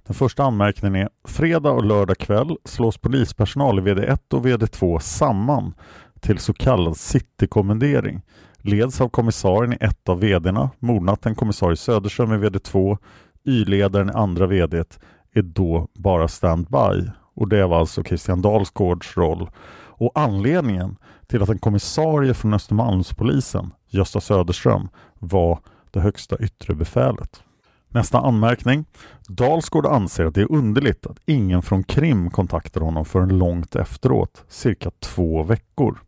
Den 0.06 0.14
första 0.14 0.44
anmärkningen 0.44 0.94
är 0.94 1.08
fredag 1.24 1.70
och 1.70 1.84
lördag 1.84 2.18
kväll 2.18 2.56
slås 2.64 2.98
polispersonal 2.98 3.78
i 3.78 3.82
VD1 3.82 4.34
och 4.34 4.46
VD2 4.46 4.98
samman 4.98 5.74
till 6.20 6.38
så 6.38 6.52
kallad 6.52 6.96
citykommendering. 6.96 8.22
Leds 8.58 9.00
av 9.00 9.08
kommissarien 9.08 9.72
i 9.72 9.76
ett 9.80 10.08
av 10.08 10.20
VDna, 10.20 10.70
mordnatten 10.78 11.34
kommissarie 11.34 11.76
Söderström 11.76 12.32
i 12.32 12.36
VD2, 12.36 12.98
Y-ledaren 13.44 14.08
i 14.08 14.12
andra 14.12 14.46
VD 14.46 14.84
är 15.32 15.42
då 15.42 15.88
bara 15.94 16.28
standby. 16.28 17.10
Och 17.34 17.48
det 17.48 17.66
var 17.66 17.78
alltså 17.78 18.02
Christian 18.02 18.42
Dalsgårds 18.42 19.16
roll. 19.16 19.50
Och 19.98 20.12
anledningen 20.14 20.96
till 21.26 21.42
att 21.42 21.48
en 21.48 21.58
kommissarie 21.58 22.34
från 22.34 22.54
Östermalmspolisen, 22.54 23.70
Gösta 23.88 24.20
Söderström, 24.20 24.88
var 25.18 25.58
det 25.90 26.00
högsta 26.00 26.36
yttre 26.38 26.74
befälet. 26.74 27.42
Nästa 27.88 28.18
anmärkning. 28.18 28.84
Dalsgård 29.28 29.86
anser 29.86 30.24
att 30.24 30.34
det 30.34 30.40
är 30.40 30.52
underligt 30.52 31.06
att 31.06 31.18
ingen 31.26 31.62
från 31.62 31.84
Krim 31.84 32.30
kontaktar 32.30 32.80
honom 32.80 33.04
förrän 33.04 33.38
långt 33.38 33.76
efteråt, 33.76 34.44
cirka 34.48 34.90
två 35.00 35.42
veckor. 35.42 35.98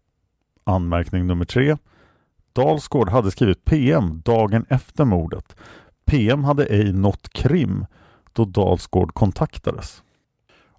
Anmärkning 0.71 1.27
nummer 1.27 1.45
tre. 1.45 1.77
Dalsgård 2.53 3.09
hade 3.09 3.31
skrivit 3.31 3.65
PM 3.65 4.21
dagen 4.25 4.67
efter 4.69 5.05
mordet. 5.05 5.57
PM 6.05 6.45
hade 6.45 6.65
ej 6.65 6.93
nått 6.93 7.33
Krim 7.33 7.87
då 8.33 8.45
Dalsgård 8.45 9.15
kontaktades. 9.15 10.03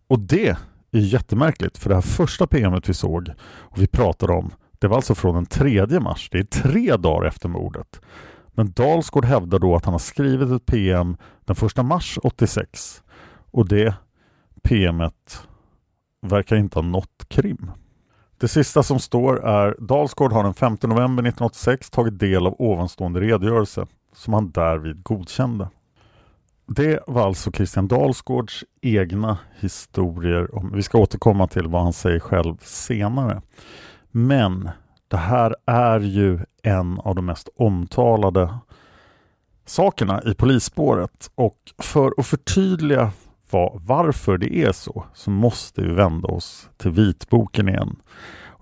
Och 0.07 0.19
det 0.19 0.49
är 0.91 0.99
jättemärkligt 0.99 1.77
för 1.77 1.89
det 1.89 1.95
här 1.95 2.01
första 2.01 2.47
PMet 2.47 2.89
vi 2.89 2.93
såg 2.93 3.29
och 3.43 3.81
vi 3.81 3.87
pratade 3.87 4.33
om 4.33 4.53
det 4.79 4.87
var 4.87 4.95
alltså 4.95 5.15
från 5.15 5.35
den 5.35 5.45
3 5.45 5.99
mars. 5.99 6.29
Det 6.31 6.39
är 6.39 6.43
tre 6.43 6.97
dagar 6.97 7.27
efter 7.27 7.49
mordet. 7.49 8.01
Men 8.47 8.71
Dalsgård 8.71 9.25
hävdar 9.25 9.59
då 9.59 9.75
att 9.75 9.85
han 9.85 9.93
har 9.93 9.99
skrivit 9.99 10.51
ett 10.51 10.65
PM 10.65 11.17
den 11.45 11.55
1 11.65 11.85
mars 11.85 12.19
86 12.23 13.03
och 13.51 13.67
det 13.67 13.95
PMet 14.63 15.47
verkar 16.21 16.55
inte 16.55 16.79
ha 16.79 16.83
nått 16.83 17.25
Krim. 17.27 17.71
Det 18.41 18.47
sista 18.47 18.83
som 18.83 18.99
står 18.99 19.45
är 19.45 19.75
Dalsgård 19.79 20.33
har 20.33 20.43
den 20.43 20.53
5 20.53 20.77
november 20.81 21.23
1986 21.23 21.89
tagit 21.89 22.19
del 22.19 22.47
av 22.47 22.55
ovanstående 22.59 23.19
redogörelse 23.19 23.87
som 24.15 24.33
han 24.33 24.51
därvid 24.51 25.03
godkände. 25.03 25.69
Det 26.67 26.99
var 27.07 27.25
alltså 27.25 27.51
Christian 27.51 27.87
Dalsgårds 27.87 28.63
egna 28.81 29.37
historier. 29.59 30.55
Om, 30.55 30.71
vi 30.73 30.83
ska 30.83 30.97
återkomma 30.97 31.47
till 31.47 31.67
vad 31.67 31.83
han 31.83 31.93
säger 31.93 32.19
själv 32.19 32.57
senare. 32.61 33.41
Men 34.11 34.69
det 35.07 35.17
här 35.17 35.55
är 35.65 35.99
ju 35.99 36.39
en 36.63 36.99
av 36.99 37.15
de 37.15 37.25
mest 37.25 37.49
omtalade 37.55 38.53
sakerna 39.65 40.21
i 40.23 40.33
polisspåret 40.33 41.31
och 41.35 41.57
för 41.77 42.13
att 42.17 42.27
förtydliga 42.27 43.11
var, 43.51 43.79
varför 43.85 44.37
det 44.37 44.55
är 44.55 44.71
så 44.71 45.03
så 45.13 45.31
måste 45.31 45.81
vi 45.81 45.93
vända 45.93 46.27
oss 46.27 46.69
till 46.77 46.91
vitboken 46.91 47.69
igen. 47.69 47.95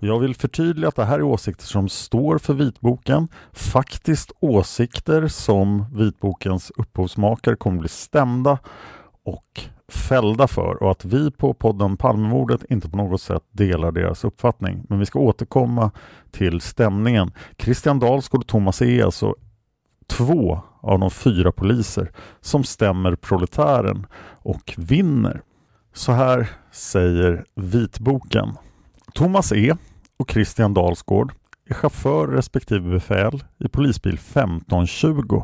Och 0.00 0.06
jag 0.06 0.20
vill 0.20 0.34
förtydliga 0.34 0.88
att 0.88 0.96
det 0.96 1.04
här 1.04 1.18
är 1.18 1.22
åsikter 1.22 1.64
som 1.64 1.88
står 1.88 2.38
för 2.38 2.54
vitboken. 2.54 3.28
Faktiskt 3.52 4.32
åsikter 4.40 5.28
som 5.28 5.84
vitbokens 5.94 6.72
upphovsmakare 6.76 7.56
kommer 7.56 7.80
bli 7.80 7.88
stämda 7.88 8.58
och 9.24 9.60
fällda 9.92 10.48
för 10.48 10.82
och 10.82 10.90
att 10.90 11.04
vi 11.04 11.30
på 11.30 11.54
podden 11.54 11.96
Palmemordet 11.96 12.64
inte 12.68 12.90
på 12.90 12.96
något 12.96 13.22
sätt 13.22 13.42
delar 13.52 13.92
deras 13.92 14.24
uppfattning. 14.24 14.82
Men 14.88 14.98
vi 14.98 15.06
ska 15.06 15.18
återkomma 15.18 15.90
till 16.30 16.60
stämningen. 16.60 17.32
Christian 17.58 17.98
Dalsgård 17.98 18.40
och 18.40 18.46
Thomas 18.46 18.82
E 18.82 19.00
är 19.00 19.04
alltså 19.04 19.34
två 20.10 20.60
av 20.80 20.98
de 20.98 21.10
fyra 21.10 21.52
poliser 21.52 22.12
som 22.40 22.64
stämmer 22.64 23.16
proletären 23.16 24.06
och 24.42 24.74
vinner. 24.76 25.42
Så 25.94 26.12
här 26.12 26.48
säger 26.72 27.44
vitboken. 27.54 28.48
Thomas 29.14 29.52
E 29.52 29.76
och 30.16 30.30
Christian 30.30 30.74
Dalsgård 30.74 31.32
är 31.66 31.74
chaufför 31.74 32.26
respektive 32.26 32.90
befäl 32.90 33.44
i 33.58 33.68
polisbil 33.68 34.14
1520 34.14 35.42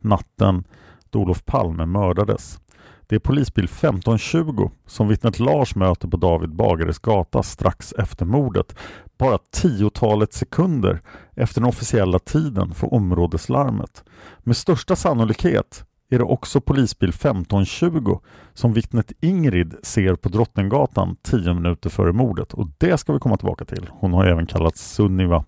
natten 0.00 0.64
då 1.10 1.20
Olof 1.20 1.44
Palme 1.44 1.86
mördades. 1.86 2.60
Det 3.06 3.14
är 3.14 3.20
polisbil 3.20 3.64
1520 3.64 4.70
som 4.86 5.08
vittnet 5.08 5.38
Lars 5.38 5.74
möter 5.74 6.08
på 6.08 6.16
David 6.16 6.54
Bagares 6.54 6.98
gata 6.98 7.42
strax 7.42 7.92
efter 7.98 8.26
mordet. 8.26 8.76
Bara 9.18 9.38
tiotalet 9.50 10.32
sekunder 10.32 11.00
efter 11.38 11.60
den 11.60 11.68
officiella 11.68 12.18
tiden 12.18 12.74
för 12.74 12.94
områdeslarmet. 12.94 14.04
Med 14.38 14.56
största 14.56 14.96
sannolikhet 14.96 15.84
är 16.10 16.18
det 16.18 16.24
också 16.24 16.60
polisbil 16.60 17.08
1520 17.08 18.18
som 18.54 18.72
vittnet 18.72 19.12
Ingrid 19.20 19.74
ser 19.82 20.14
på 20.14 20.28
Drottninggatan 20.28 21.16
10 21.22 21.54
minuter 21.54 21.90
före 21.90 22.12
mordet 22.12 22.54
och 22.54 22.68
det 22.78 22.98
ska 22.98 23.12
vi 23.12 23.18
komma 23.18 23.36
tillbaka 23.36 23.64
till. 23.64 23.90
Hon 23.92 24.12
har 24.12 24.24
även 24.24 24.46
kallats 24.46 24.94
Sunniva. 24.94 25.44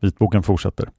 Vitboken 0.00 0.42
fortsätter. 0.42 0.90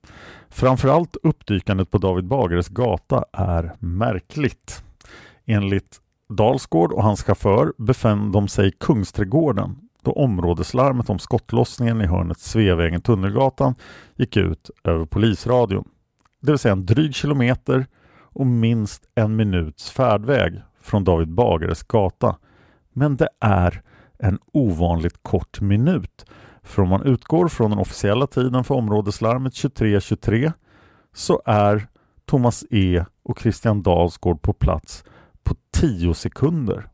Framförallt 0.49 1.17
uppdykandet 1.23 1.91
på 1.91 1.97
David 1.97 2.25
Bagares 2.25 2.67
gata 2.67 3.25
är 3.33 3.71
märkligt. 3.79 4.83
Enligt 5.45 5.99
Dalsgård 6.29 6.91
och 6.91 7.03
hans 7.03 7.23
chaufför 7.23 7.73
befann 7.77 8.31
de 8.31 8.47
sig 8.47 8.67
i 8.67 8.71
Kungsträdgården 8.71 9.75
då 10.03 10.11
områdeslarmet 10.11 11.09
om 11.09 11.19
skottlossningen 11.19 12.01
i 12.01 12.05
hörnet 12.05 12.37
Sveavägen-Tunnelgatan 12.37 13.75
gick 14.15 14.37
ut 14.37 14.69
över 14.83 15.05
polisradion. 15.05 15.89
Det 16.41 16.51
vill 16.51 16.59
säga 16.59 16.71
en 16.71 16.85
dryg 16.85 17.15
kilometer 17.15 17.85
och 18.19 18.47
minst 18.47 19.03
en 19.15 19.35
minuts 19.35 19.91
färdväg 19.91 20.61
från 20.81 21.03
David 21.03 21.29
Bagares 21.29 21.83
gata. 21.83 22.37
Men 22.93 23.17
det 23.17 23.29
är 23.39 23.81
en 24.19 24.39
ovanligt 24.53 25.17
kort 25.21 25.61
minut. 25.61 26.25
För 26.63 26.81
om 26.81 26.89
man 26.89 27.03
utgår 27.03 27.47
från 27.47 27.69
den 27.69 27.79
officiella 27.79 28.27
tiden 28.27 28.63
för 28.63 28.75
områdeslarmet 28.75 29.53
23.23 29.53 30.51
så 31.13 31.41
är 31.45 31.87
Thomas 32.25 32.65
E 32.69 33.05
och 33.23 33.39
Christian 33.39 33.83
Dalsgård 33.83 34.41
på 34.41 34.53
plats 34.53 35.03
på 35.43 35.55
10 35.71 36.13
sekunder. 36.13 36.89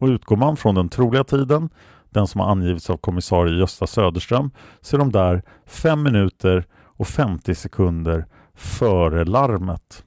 Och 0.00 0.08
utgår 0.08 0.36
man 0.36 0.56
från 0.56 0.74
den 0.74 0.88
troliga 0.88 1.24
tiden 1.24 1.68
den 2.10 2.26
som 2.26 2.40
har 2.40 2.50
angivits 2.50 2.90
av 2.90 2.96
kommissarie 2.96 3.58
Gösta 3.58 3.86
Söderström, 3.86 4.50
så 4.80 4.96
är 4.96 4.98
de 4.98 5.12
där 5.12 5.42
5 5.66 6.02
minuter 6.02 6.64
och 6.82 7.06
50 7.06 7.54
sekunder 7.54 8.26
före 8.54 9.24
larmet. 9.24 10.04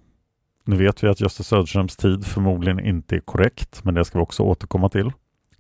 Nu 0.66 0.76
vet 0.76 1.04
vi 1.04 1.08
att 1.08 1.22
Gösta 1.22 1.44
Söderströms 1.44 1.96
tid 1.96 2.26
förmodligen 2.26 2.80
inte 2.80 3.16
är 3.16 3.20
korrekt, 3.20 3.84
men 3.84 3.94
det 3.94 4.06
ska 4.06 4.18
vi 4.18 4.24
också 4.24 4.44
återkomma 4.44 4.90
till. 4.90 5.12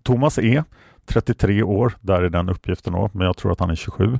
Thomas 0.03 0.39
E 0.39 0.63
33 1.05 1.63
år, 1.63 1.93
där 2.01 2.21
är 2.21 2.29
den 2.29 2.49
uppgiften 2.49 2.93
då, 2.93 3.09
men 3.13 3.27
jag 3.27 3.37
tror 3.37 3.51
att 3.51 3.59
han 3.59 3.69
är 3.69 3.75
27. 3.75 4.19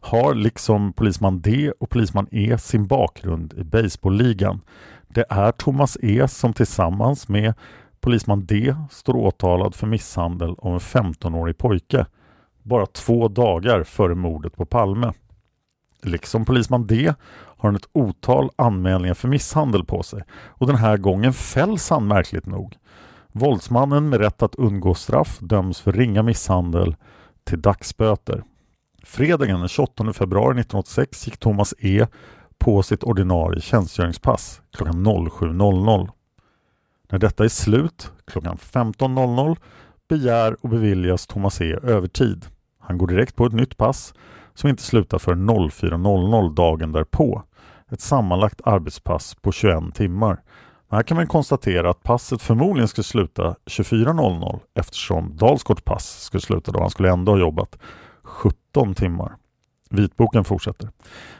Har 0.00 0.34
liksom 0.34 0.92
polisman 0.92 1.40
D 1.40 1.72
och 1.80 1.90
polisman 1.90 2.28
E 2.30 2.58
sin 2.58 2.86
bakgrund 2.86 3.54
i 3.56 3.64
baseballligan. 3.64 4.60
Det 5.08 5.24
är 5.28 5.52
Thomas 5.52 5.96
E 6.02 6.28
som 6.28 6.52
tillsammans 6.52 7.28
med 7.28 7.54
polisman 8.04 8.46
D 8.46 8.74
står 8.90 9.16
åtalad 9.16 9.74
för 9.74 9.86
misshandel 9.86 10.54
av 10.58 10.72
en 10.72 10.78
15-årig 10.78 11.58
pojke 11.58 12.06
bara 12.62 12.86
två 12.86 13.28
dagar 13.28 13.84
före 13.84 14.14
mordet 14.14 14.56
på 14.56 14.66
Palme. 14.66 15.12
Liksom 16.02 16.44
polisman 16.44 16.86
D 16.86 17.14
har 17.30 17.68
han 17.68 17.76
ett 17.76 17.88
otal 17.92 18.50
anmälningar 18.56 19.14
för 19.14 19.28
misshandel 19.28 19.84
på 19.84 20.02
sig 20.02 20.22
och 20.32 20.66
den 20.66 20.76
här 20.76 20.96
gången 20.96 21.32
fälls 21.32 21.90
han 21.90 22.06
märkligt 22.06 22.46
nog. 22.46 22.76
Våldsmannen 23.32 24.08
med 24.08 24.20
rätt 24.20 24.42
att 24.42 24.54
undgå 24.54 24.94
straff 24.94 25.38
döms 25.40 25.80
för 25.80 25.92
ringa 25.92 26.22
misshandel 26.22 26.96
till 27.44 27.62
dagsböter. 27.62 28.42
Fredagen 29.04 29.58
den 29.58 29.68
28 29.68 30.12
februari 30.12 30.60
1986 30.60 31.26
gick 31.26 31.38
Thomas 31.38 31.74
E 31.78 32.06
på 32.58 32.82
sitt 32.82 33.04
ordinarie 33.04 33.60
tjänstgöringspass 33.60 34.60
klockan 34.72 35.06
07.00. 35.06 36.10
När 37.10 37.18
detta 37.18 37.44
är 37.44 37.48
slut 37.48 38.12
klockan 38.24 38.56
15.00 38.56 39.56
begär 40.08 40.56
och 40.60 40.68
beviljas 40.68 41.26
Thomas 41.26 41.60
E 41.60 41.76
övertid. 41.82 42.46
Han 42.78 42.98
går 42.98 43.06
direkt 43.06 43.36
på 43.36 43.46
ett 43.46 43.52
nytt 43.52 43.76
pass 43.76 44.14
som 44.54 44.70
inte 44.70 44.82
slutar 44.82 45.18
för 45.18 45.34
04.00 45.34 46.54
dagen 46.54 46.92
därpå. 46.92 47.42
Ett 47.90 48.00
sammanlagt 48.00 48.60
arbetspass 48.64 49.34
på 49.34 49.52
21 49.52 49.94
timmar. 49.94 50.42
Här 50.90 51.02
kan 51.02 51.16
man 51.16 51.26
konstatera 51.26 51.90
att 51.90 52.02
passet 52.02 52.42
förmodligen 52.42 52.88
skulle 52.88 53.04
sluta 53.04 53.56
24.00 53.66 54.60
eftersom 54.74 55.36
Dalsgårds 55.36 55.82
pass 55.82 56.20
skulle 56.20 56.40
sluta 56.40 56.72
då. 56.72 56.80
Han 56.80 56.90
skulle 56.90 57.10
ändå 57.10 57.32
ha 57.32 57.38
jobbat 57.38 57.78
17 58.22 58.94
timmar. 58.94 59.36
Vitboken 59.90 60.44
fortsätter. 60.44 60.90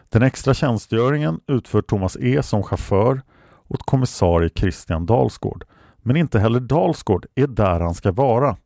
Den 0.08 0.22
extra 0.22 0.54
tjänstgöringen 0.54 1.40
utför 1.46 1.82
Thomas 1.82 2.16
E 2.16 2.42
som 2.42 2.62
chaufför 2.62 3.22
åt 3.68 3.82
kommissarie 3.86 4.50
Christian 4.54 5.06
Dalsgård. 5.06 5.64
Men 6.02 6.16
inte 6.16 6.38
heller 6.38 6.60
Dalsgård 6.60 7.26
är 7.34 7.46
där 7.46 7.80
han 7.80 7.94
ska 7.94 8.12
vara. 8.12 8.56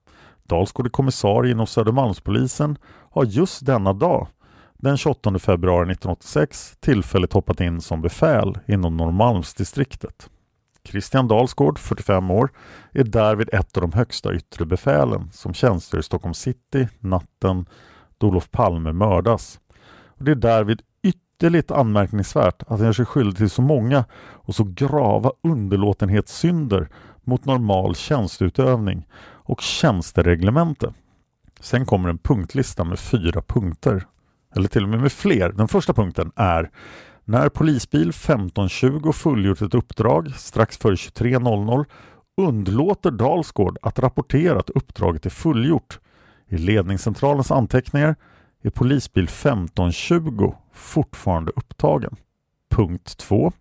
Dalsgård 0.42 0.86
är 0.86 0.90
kommissarie 0.90 1.52
inom 1.52 1.66
Södermalmspolisen 1.66 2.78
har 3.10 3.24
just 3.24 3.66
denna 3.66 3.92
dag, 3.92 4.26
den 4.74 4.96
28 4.96 5.38
februari 5.38 5.82
1986, 5.82 6.76
tillfälligt 6.80 7.32
hoppat 7.32 7.60
in 7.60 7.80
som 7.80 8.02
befäl 8.02 8.58
inom 8.66 8.96
Norrmalmsdistriktet. 8.96 10.30
Christian 10.84 11.28
Dalsgård, 11.28 11.78
45 11.78 12.30
år, 12.30 12.50
är 12.92 13.04
därvid 13.04 13.48
ett 13.52 13.76
av 13.76 13.80
de 13.80 13.92
högsta 13.92 14.34
yttre 14.34 14.66
befälen 14.66 15.30
som 15.32 15.54
tjänstgör 15.54 16.00
i 16.00 16.02
Stockholm 16.02 16.34
city 16.34 16.88
natten 17.00 17.66
då 18.18 18.26
Olof 18.26 18.50
Palme 18.50 18.92
mördas. 18.92 19.60
Och 20.18 20.24
det 20.24 20.30
är 20.30 20.34
därvid 20.34 20.82
ytterligt 21.38 21.70
anmärkningsvärt 21.70 22.62
att 22.62 22.68
han 22.68 22.84
gör 22.84 22.92
sig 22.92 23.04
skyldig 23.04 23.36
till 23.36 23.50
så 23.50 23.62
många 23.62 24.04
och 24.20 24.54
så 24.54 24.64
grava 24.64 25.32
underlåtenhetssynder 25.42 26.88
mot 27.24 27.44
normal 27.44 27.94
tjänsteutövning 27.94 29.06
och 29.22 29.60
tjänstereglemente. 29.60 30.94
Sen 31.60 31.86
kommer 31.86 32.08
en 32.08 32.18
punktlista 32.18 32.84
med 32.84 32.98
fyra 32.98 33.42
punkter. 33.42 34.06
Eller 34.56 34.68
till 34.68 34.82
och 34.82 34.88
med 34.88 35.00
med 35.00 35.12
fler. 35.12 35.52
Den 35.52 35.68
första 35.68 35.92
punkten 35.92 36.32
är 36.36 36.70
när 37.24 37.48
polisbil 37.48 38.08
1520 38.08 39.12
fullgjort 39.12 39.62
ett 39.62 39.74
uppdrag 39.74 40.34
strax 40.36 40.78
före 40.78 40.94
23.00 40.94 41.84
underlåter 42.36 43.10
Dalsgård 43.10 43.78
att 43.82 43.98
rapportera 43.98 44.58
att 44.58 44.70
uppdraget 44.70 45.26
är 45.26 45.30
fullgjort. 45.30 46.00
I 46.48 46.58
ledningscentralens 46.58 47.50
anteckningar 47.50 48.16
är 48.62 48.70
polisbil 48.70 49.24
1520 49.24 50.54
fortfarande 50.72 51.52
upptagen. 51.56 52.16
Punkt 52.70 53.16
2. 53.18 53.52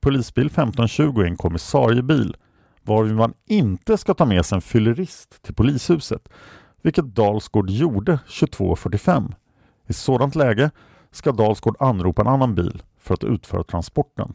Polisbil 0.00 0.46
1520 0.46 1.20
är 1.20 1.24
en 1.24 1.36
kommissariebil 1.36 2.36
varvid 2.82 3.14
man 3.14 3.34
inte 3.46 3.98
ska 3.98 4.14
ta 4.14 4.24
med 4.24 4.46
sig 4.46 4.56
en 4.56 4.62
fyllerist 4.62 5.42
till 5.42 5.54
polishuset, 5.54 6.28
vilket 6.82 7.04
Dalsgård 7.04 7.70
gjorde 7.70 8.18
22.45. 8.26 9.34
I 9.86 9.92
sådant 9.92 10.34
läge 10.34 10.70
ska 11.10 11.32
Dalsgård 11.32 11.76
anropa 11.78 12.22
en 12.22 12.28
annan 12.28 12.54
bil 12.54 12.82
för 12.98 13.14
att 13.14 13.24
utföra 13.24 13.64
transporten. 13.64 14.34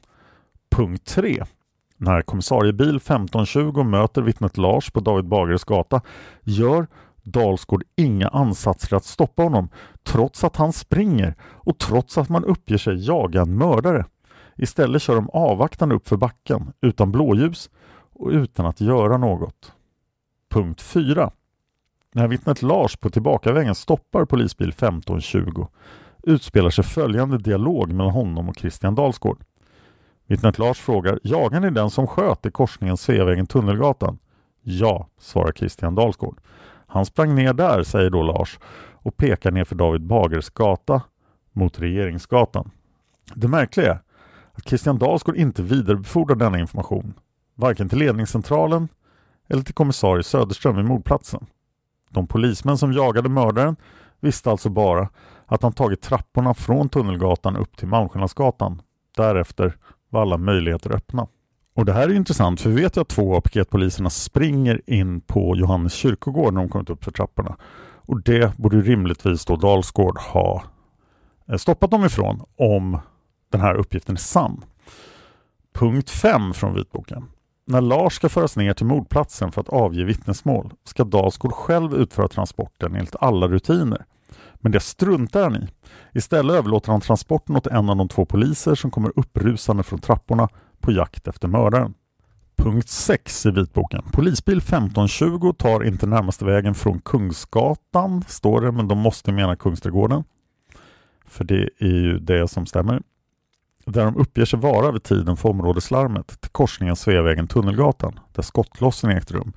Punkt 0.71 1.05
3. 1.05 1.43
När 1.97 2.21
kommissariebil 2.21 2.95
1520 2.95 3.83
möter 3.83 4.21
vittnet 4.21 4.57
Lars 4.57 4.91
på 4.91 4.99
David 4.99 5.25
Bagares 5.25 5.63
gata 5.63 6.01
gör 6.43 6.87
Dalsgård 7.31 7.83
inga 7.95 8.27
ansatser 8.27 8.97
att 8.97 9.05
stoppa 9.05 9.43
honom 9.43 9.69
trots 10.03 10.43
att 10.43 10.55
han 10.55 10.73
springer 10.73 11.35
och 11.41 11.77
trots 11.77 12.17
att 12.17 12.29
man 12.29 12.45
uppger 12.45 12.77
sig 12.77 13.05
jaga 13.07 13.41
en 13.41 13.57
mördare. 13.57 14.05
Istället 14.55 15.01
kör 15.01 15.15
de 15.15 15.29
avvaktande 15.29 15.95
upp 15.95 16.07
för 16.07 16.17
backen 16.17 16.73
utan 16.81 17.11
blåljus 17.11 17.69
och 18.13 18.29
utan 18.29 18.65
att 18.65 18.81
göra 18.81 19.17
något. 19.17 19.73
Punkt 20.49 20.81
4. 20.81 21.31
När 22.13 22.27
vittnet 22.27 22.61
Lars 22.61 22.97
på 22.97 23.09
tillbakavägen 23.09 23.75
stoppar 23.75 24.25
polisbil 24.25 24.69
1520 24.69 25.67
utspelar 26.23 26.69
sig 26.69 26.83
följande 26.83 27.37
dialog 27.37 27.93
mellan 27.93 28.11
honom 28.13 28.49
och 28.49 28.57
Christian 28.57 28.95
Dalsgård. 28.95 29.43
Vittnet 30.25 30.57
Lars 30.57 30.79
frågar, 30.79 31.19
jagar 31.23 31.59
ni 31.59 31.69
den 31.69 31.89
som 31.89 32.07
sköt 32.07 32.45
i 32.45 32.51
korsningen 32.51 32.97
Sveavägen-Tunnelgatan? 32.97 34.17
Ja, 34.61 35.07
svarar 35.19 35.51
Christian 35.51 35.95
Dalsgård. 35.95 36.39
Han 36.91 37.05
sprang 37.05 37.35
ner 37.35 37.53
där, 37.53 37.83
säger 37.83 38.09
då 38.09 38.23
Lars 38.23 38.59
och 38.93 39.17
pekar 39.17 39.51
ner 39.51 39.63
för 39.63 39.75
David 39.75 40.01
Bagers 40.01 40.49
gata 40.49 41.01
mot 41.51 41.79
Regeringsgatan. 41.79 42.71
Det 43.35 43.47
märkliga 43.47 43.91
är 43.91 43.99
att 44.51 44.67
Christian 44.67 44.97
Dalsgård 44.97 45.35
inte 45.35 45.63
vidarebefordrar 45.63 46.35
denna 46.35 46.59
information, 46.59 47.13
varken 47.55 47.89
till 47.89 47.97
ledningscentralen 47.99 48.87
eller 49.47 49.61
till 49.61 49.73
kommissarie 49.73 50.23
Söderström 50.23 50.75
vid 50.75 50.85
mordplatsen. 50.85 51.45
De 52.09 52.27
polismän 52.27 52.77
som 52.77 52.93
jagade 52.93 53.29
mördaren 53.29 53.75
visste 54.19 54.51
alltså 54.51 54.69
bara 54.69 55.09
att 55.45 55.63
han 55.63 55.73
tagit 55.73 56.01
trapporna 56.01 56.53
från 56.53 56.89
Tunnelgatan 56.89 57.57
upp 57.57 57.77
till 57.77 57.87
Malmskillnadsgatan. 57.87 58.81
Därefter 59.17 59.77
var 60.09 60.21
alla 60.21 60.37
möjligheter 60.37 60.95
öppna. 60.95 61.27
Och 61.79 61.85
det 61.85 61.93
här 61.93 62.09
är 62.09 62.13
intressant 62.13 62.61
för 62.61 62.69
vi 62.69 62.81
vet 62.81 62.97
ju 62.97 63.01
att 63.01 63.07
två 63.07 63.35
av 63.35 63.41
piketpoliserna 63.41 64.09
springer 64.09 64.81
in 64.85 65.21
på 65.21 65.55
Johannes 65.55 65.93
kyrkogård 65.93 66.53
när 66.53 66.61
de 66.61 66.69
kommit 66.69 66.89
upp 66.89 67.03
för 67.03 67.11
trapporna. 67.11 67.55
Och 67.81 68.23
det 68.23 68.57
borde 68.57 68.81
rimligtvis 68.81 69.45
då 69.45 69.55
Dalsgård 69.55 70.17
ha 70.17 70.63
eh, 71.49 71.57
stoppat 71.57 71.91
dem 71.91 72.05
ifrån 72.05 72.41
om 72.57 72.99
den 73.51 73.61
här 73.61 73.75
uppgiften 73.75 74.15
är 74.15 74.19
sann. 74.19 74.63
Punkt 75.73 76.09
5 76.09 76.53
från 76.53 76.73
vitboken. 76.73 77.25
När 77.65 77.81
Lars 77.81 78.13
ska 78.13 78.29
föras 78.29 78.57
ner 78.57 78.73
till 78.73 78.85
mordplatsen 78.85 79.51
för 79.51 79.61
att 79.61 79.69
avge 79.69 80.03
vittnesmål 80.03 80.73
ska 80.83 81.03
Dalsgård 81.03 81.53
själv 81.53 81.93
utföra 81.93 82.27
transporten 82.27 82.95
enligt 82.95 83.15
alla 83.19 83.47
rutiner. 83.47 84.05
Men 84.53 84.71
det 84.71 84.79
struntar 84.79 85.43
han 85.43 85.55
i. 85.55 85.67
Istället 86.13 86.55
överlåter 86.55 86.91
han 86.91 87.01
transporten 87.01 87.55
åt 87.55 87.67
en 87.67 87.89
av 87.89 87.95
de 87.97 88.07
två 88.07 88.25
poliser 88.25 88.75
som 88.75 88.91
kommer 88.91 89.11
upprusande 89.15 89.83
från 89.83 89.99
trapporna 89.99 90.49
på 90.81 90.91
jakt 90.91 91.27
efter 91.27 91.47
mördaren. 91.47 91.93
Punkt 92.55 92.89
6 92.89 93.45
i 93.45 93.51
vitboken. 93.51 94.03
Polisbil 94.11 94.57
1520 94.57 95.53
tar 95.57 95.83
inte 95.83 96.07
närmaste 96.07 96.45
vägen 96.45 96.75
från 96.75 96.99
Kungsgatan, 96.99 98.23
står 98.27 98.61
det, 98.61 98.71
men 98.71 98.87
de 98.87 98.97
måste 98.97 99.31
mena 99.31 99.55
Kungsträdgården. 99.55 100.23
För 101.25 101.43
det 101.43 101.69
är 101.79 101.87
ju 101.87 102.19
det 102.19 102.47
som 102.47 102.65
stämmer. 102.65 103.01
Där 103.85 104.05
de 104.05 104.17
uppger 104.17 104.45
sig 104.45 104.59
vara 104.59 104.91
vid 104.91 105.03
tiden 105.03 105.37
för 105.37 105.49
områdeslarmet 105.49 106.41
till 106.41 106.49
korsningen 106.49 106.95
Sveavägen-Tunnelgatan, 106.95 108.19
där 108.33 108.43
skottlossningen 108.43 109.17
ägt 109.17 109.31
rum. 109.31 109.53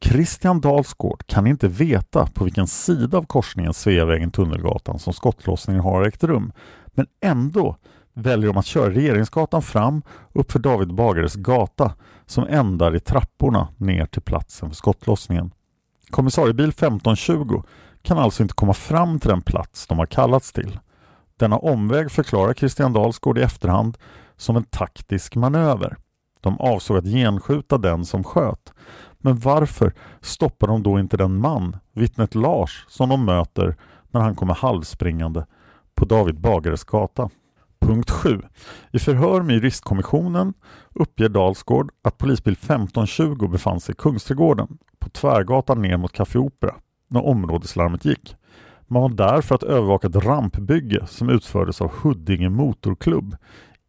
Christian 0.00 0.60
Dalsgård 0.60 1.26
kan 1.26 1.46
inte 1.46 1.68
veta 1.68 2.26
på 2.26 2.44
vilken 2.44 2.66
sida 2.66 3.18
av 3.18 3.22
korsningen 3.22 3.72
Sveavägen-Tunnelgatan 3.72 4.98
som 4.98 5.12
skottlossningen 5.12 5.82
har 5.82 6.02
ägt 6.02 6.24
rum, 6.24 6.52
men 6.86 7.06
ändå 7.20 7.76
väljer 8.16 8.46
de 8.52 8.56
att 8.58 8.66
köra 8.66 8.90
Regeringsgatan 8.90 9.62
fram 9.62 10.02
uppför 10.32 10.58
David 10.58 10.94
Bagares 10.94 11.34
gata 11.34 11.94
som 12.26 12.46
ändar 12.46 12.96
i 12.96 13.00
trapporna 13.00 13.68
ner 13.76 14.06
till 14.06 14.22
platsen 14.22 14.68
för 14.68 14.76
skottlossningen. 14.76 15.50
Kommissariebil 16.10 16.68
1520 16.68 17.62
kan 18.02 18.18
alltså 18.18 18.42
inte 18.42 18.54
komma 18.54 18.72
fram 18.72 19.20
till 19.20 19.30
den 19.30 19.42
plats 19.42 19.86
de 19.86 19.98
har 19.98 20.06
kallats 20.06 20.52
till. 20.52 20.78
Denna 21.36 21.58
omväg 21.58 22.10
förklarar 22.10 22.54
Christian 22.54 22.92
Dalsgård 22.92 23.38
i 23.38 23.42
efterhand 23.42 23.98
som 24.36 24.56
en 24.56 24.64
taktisk 24.64 25.36
manöver. 25.36 25.96
De 26.40 26.60
avsåg 26.60 26.96
att 26.96 27.04
genskjuta 27.04 27.78
den 27.78 28.04
som 28.04 28.24
sköt 28.24 28.72
Men 29.18 29.38
varför 29.38 29.92
stoppar 30.20 30.66
de 30.66 30.82
då 30.82 30.98
inte 30.98 31.16
den 31.16 31.36
man, 31.36 31.76
vittnet 31.92 32.34
Lars, 32.34 32.84
som 32.88 33.08
de 33.08 33.24
möter 33.24 33.76
när 34.10 34.20
han 34.20 34.34
kommer 34.34 34.54
halvspringande 34.54 35.46
på 35.94 36.04
David 36.04 36.40
Bagares 36.40 36.84
gata? 36.84 37.30
Punkt 37.80 38.10
7. 38.10 38.42
I 38.92 38.98
förhör 38.98 39.42
med 39.42 39.54
juristkommissionen 39.54 40.54
uppger 40.94 41.28
Dalsgård 41.28 41.90
att 42.02 42.18
polisbil 42.18 42.52
1520 42.52 43.48
befann 43.48 43.80
sig 43.80 43.92
i 43.92 43.96
Kungsträdgården 43.96 44.78
på 44.98 45.08
Tvärgatan 45.08 45.82
ner 45.82 45.96
mot 45.96 46.12
Café 46.12 46.38
Opera 46.38 46.74
när 47.08 47.26
områdeslarmet 47.26 48.04
gick. 48.04 48.36
Man 48.86 49.02
var 49.02 49.08
där 49.08 49.40
för 49.40 49.54
att 49.54 49.62
övervaka 49.62 50.06
ett 50.06 50.16
rampbygge 50.16 51.06
som 51.06 51.28
utfördes 51.28 51.80
av 51.80 51.92
Huddinge 52.02 52.48
Motorklubb. 52.48 53.36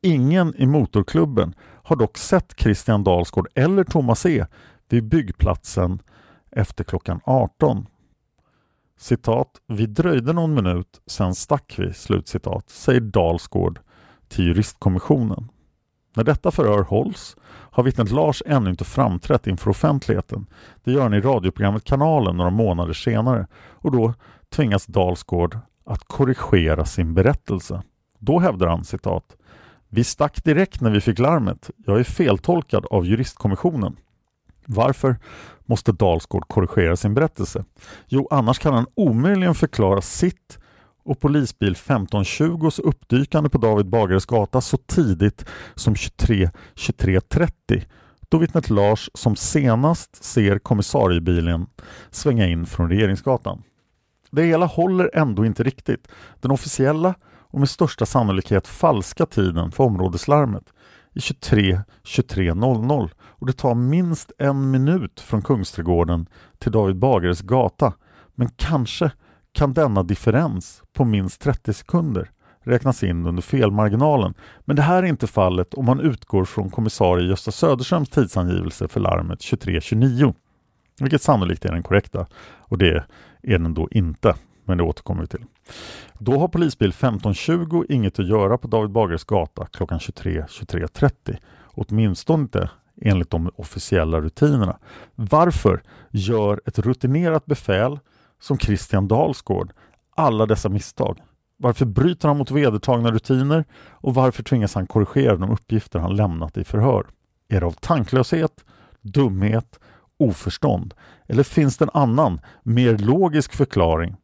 Ingen 0.01 0.55
i 0.55 0.65
motorklubben 0.65 1.53
har 1.83 1.95
dock 1.95 2.17
sett 2.17 2.53
Christian 2.57 3.03
Dalsgård 3.03 3.47
eller 3.55 3.83
Thomas 3.83 4.25
E 4.25 4.45
vid 4.89 5.03
byggplatsen 5.03 5.99
efter 6.51 6.83
klockan 6.83 7.19
18. 7.23 7.88
Citat, 8.97 9.47
vi 9.67 9.85
dröjde 9.85 10.33
någon 10.33 10.53
minut, 10.53 11.01
sen 11.07 11.35
stack 11.35 11.75
vi, 11.77 11.93
slutcitat, 11.93 12.69
säger 12.69 13.01
Dalsgård 13.01 13.79
till 14.27 14.45
juristkommissionen. 14.45 15.49
När 16.15 16.23
detta 16.23 16.51
förhör 16.51 16.83
hålls 16.83 17.37
har 17.47 17.83
vittnet 17.83 18.11
Lars 18.11 18.43
ännu 18.45 18.69
inte 18.69 18.85
framträtt 18.85 19.47
inför 19.47 19.69
offentligheten. 19.69 20.45
Det 20.83 20.91
gör 20.91 21.01
han 21.01 21.13
i 21.13 21.21
radioprogrammet 21.21 21.83
Kanalen 21.83 22.37
några 22.37 22.49
månader 22.49 22.93
senare 22.93 23.47
och 23.55 23.91
då 23.91 24.13
tvingas 24.49 24.85
Dalsgård 24.85 25.59
att 25.85 26.03
korrigera 26.03 26.85
sin 26.85 27.13
berättelse. 27.13 27.83
Då 28.19 28.39
hävdar 28.39 28.67
han 28.67 28.83
citat 28.83 29.37
Vi 29.89 30.03
stack 30.03 30.43
direkt 30.43 30.81
när 30.81 30.91
vi 30.91 31.01
fick 31.01 31.19
larmet. 31.19 31.69
Jag 31.85 31.99
är 31.99 32.03
feltolkad 32.03 32.85
av 32.85 33.05
juristkommissionen. 33.05 33.95
Varför 34.70 35.18
måste 35.65 35.91
Dalsgård 35.91 36.47
korrigera 36.47 36.95
sin 36.95 37.13
berättelse? 37.13 37.65
Jo, 38.07 38.28
annars 38.32 38.59
kan 38.59 38.74
han 38.74 38.86
omöjligen 38.95 39.55
förklara 39.55 40.01
sitt 40.01 40.59
och 41.03 41.20
polisbil 41.20 41.76
1520s 41.76 42.82
uppdykande 42.82 43.49
på 43.49 43.57
David 43.57 43.89
Bagares 43.89 44.26
gata 44.26 44.61
så 44.61 44.78
tidigt 44.78 45.45
som 45.76 45.95
23 45.95 46.49
då 48.30 48.38
vittnet 48.38 48.70
Lars 48.70 49.09
som 49.13 49.36
senast 49.36 50.24
ser 50.24 50.59
kommissariebilen 50.59 51.68
svänga 52.11 52.47
in 52.47 52.65
från 52.65 52.89
Regeringsgatan. 52.89 53.63
Det 54.32 54.43
hela 54.43 54.65
håller 54.65 55.11
ändå 55.13 55.45
inte 55.45 55.63
riktigt. 55.63 56.07
Den 56.41 56.51
officiella 56.51 57.15
och 57.49 57.59
med 57.59 57.70
största 57.70 58.05
sannolikhet 58.05 58.68
falska 58.68 59.26
tiden 59.26 59.72
för 59.72 59.84
områdeslarmet 59.84 60.63
är 61.13 61.20
23.23.00 61.20 63.09
och 63.39 63.47
det 63.47 63.53
tar 63.53 63.75
minst 63.75 64.31
en 64.38 64.71
minut 64.71 65.19
från 65.19 65.41
Kungsträdgården 65.41 66.27
till 66.57 66.71
David 66.71 66.95
Bagares 66.95 67.41
gata. 67.41 67.93
Men 68.35 68.49
kanske 68.55 69.11
kan 69.51 69.73
denna 69.73 70.03
differens 70.03 70.83
på 70.93 71.05
minst 71.05 71.41
30 71.41 71.73
sekunder 71.73 72.31
räknas 72.67 73.03
in 73.03 73.25
under 73.25 73.41
felmarginalen. 73.41 74.33
Men 74.65 74.75
det 74.75 74.81
här 74.81 75.03
är 75.03 75.07
inte 75.07 75.27
fallet 75.27 75.73
om 75.73 75.85
man 75.85 75.99
utgår 75.99 76.45
från 76.45 76.69
kommissarie 76.69 77.27
Gösta 77.27 77.51
Söderströms 77.51 78.09
tidsangivelse 78.09 78.88
för 78.88 78.99
larmet 78.99 79.39
23.29. 79.39 80.33
Vilket 80.99 81.21
sannolikt 81.21 81.65
är 81.65 81.71
den 81.71 81.83
korrekta 81.83 82.27
och 82.59 82.77
det 82.77 83.05
är 83.41 83.59
den 83.59 83.73
då 83.73 83.88
inte. 83.91 84.35
Men 84.65 84.77
det 84.77 84.83
återkommer 84.83 85.21
vi 85.21 85.27
till. 85.27 85.45
Då 86.19 86.39
har 86.39 86.47
polisbil 86.47 86.89
1520 86.89 87.83
inget 87.89 88.19
att 88.19 88.27
göra 88.27 88.57
på 88.57 88.67
David 88.67 88.91
Bagares 88.91 89.23
gata 89.23 89.65
klockan 89.65 89.99
23.23.30. 89.99 91.38
Åtminstone 91.65 92.41
inte 92.43 92.69
enligt 93.01 93.29
de 93.29 93.51
officiella 93.55 94.21
rutinerna. 94.21 94.77
Varför 95.15 95.83
gör 96.11 96.61
ett 96.65 96.79
rutinerat 96.79 97.45
befäl 97.45 97.99
som 98.39 98.59
Christian 98.59 99.07
Dalsgård 99.07 99.73
alla 100.15 100.45
dessa 100.45 100.69
misstag? 100.69 101.21
Varför 101.57 101.85
bryter 101.85 102.27
han 102.27 102.37
mot 102.37 102.51
vedertagna 102.51 103.11
rutiner 103.11 103.65
och 103.89 104.13
varför 104.13 104.43
tvingas 104.43 104.75
han 104.75 104.87
korrigera 104.87 105.35
de 105.35 105.51
uppgifter 105.51 105.99
han 105.99 106.15
lämnat 106.15 106.57
i 106.57 106.63
förhör? 106.63 107.07
Är 107.47 107.59
det 107.59 107.65
av 107.65 107.71
tanklöshet, 107.71 108.65
dumhet, 109.01 109.79
oförstånd? 110.17 110.93
Eller 111.27 111.43
finns 111.43 111.77
det 111.77 111.85
en 111.85 111.91
annan, 111.93 112.41
mer 112.63 112.97
logisk 112.97 113.53
förklaring? 113.53 114.15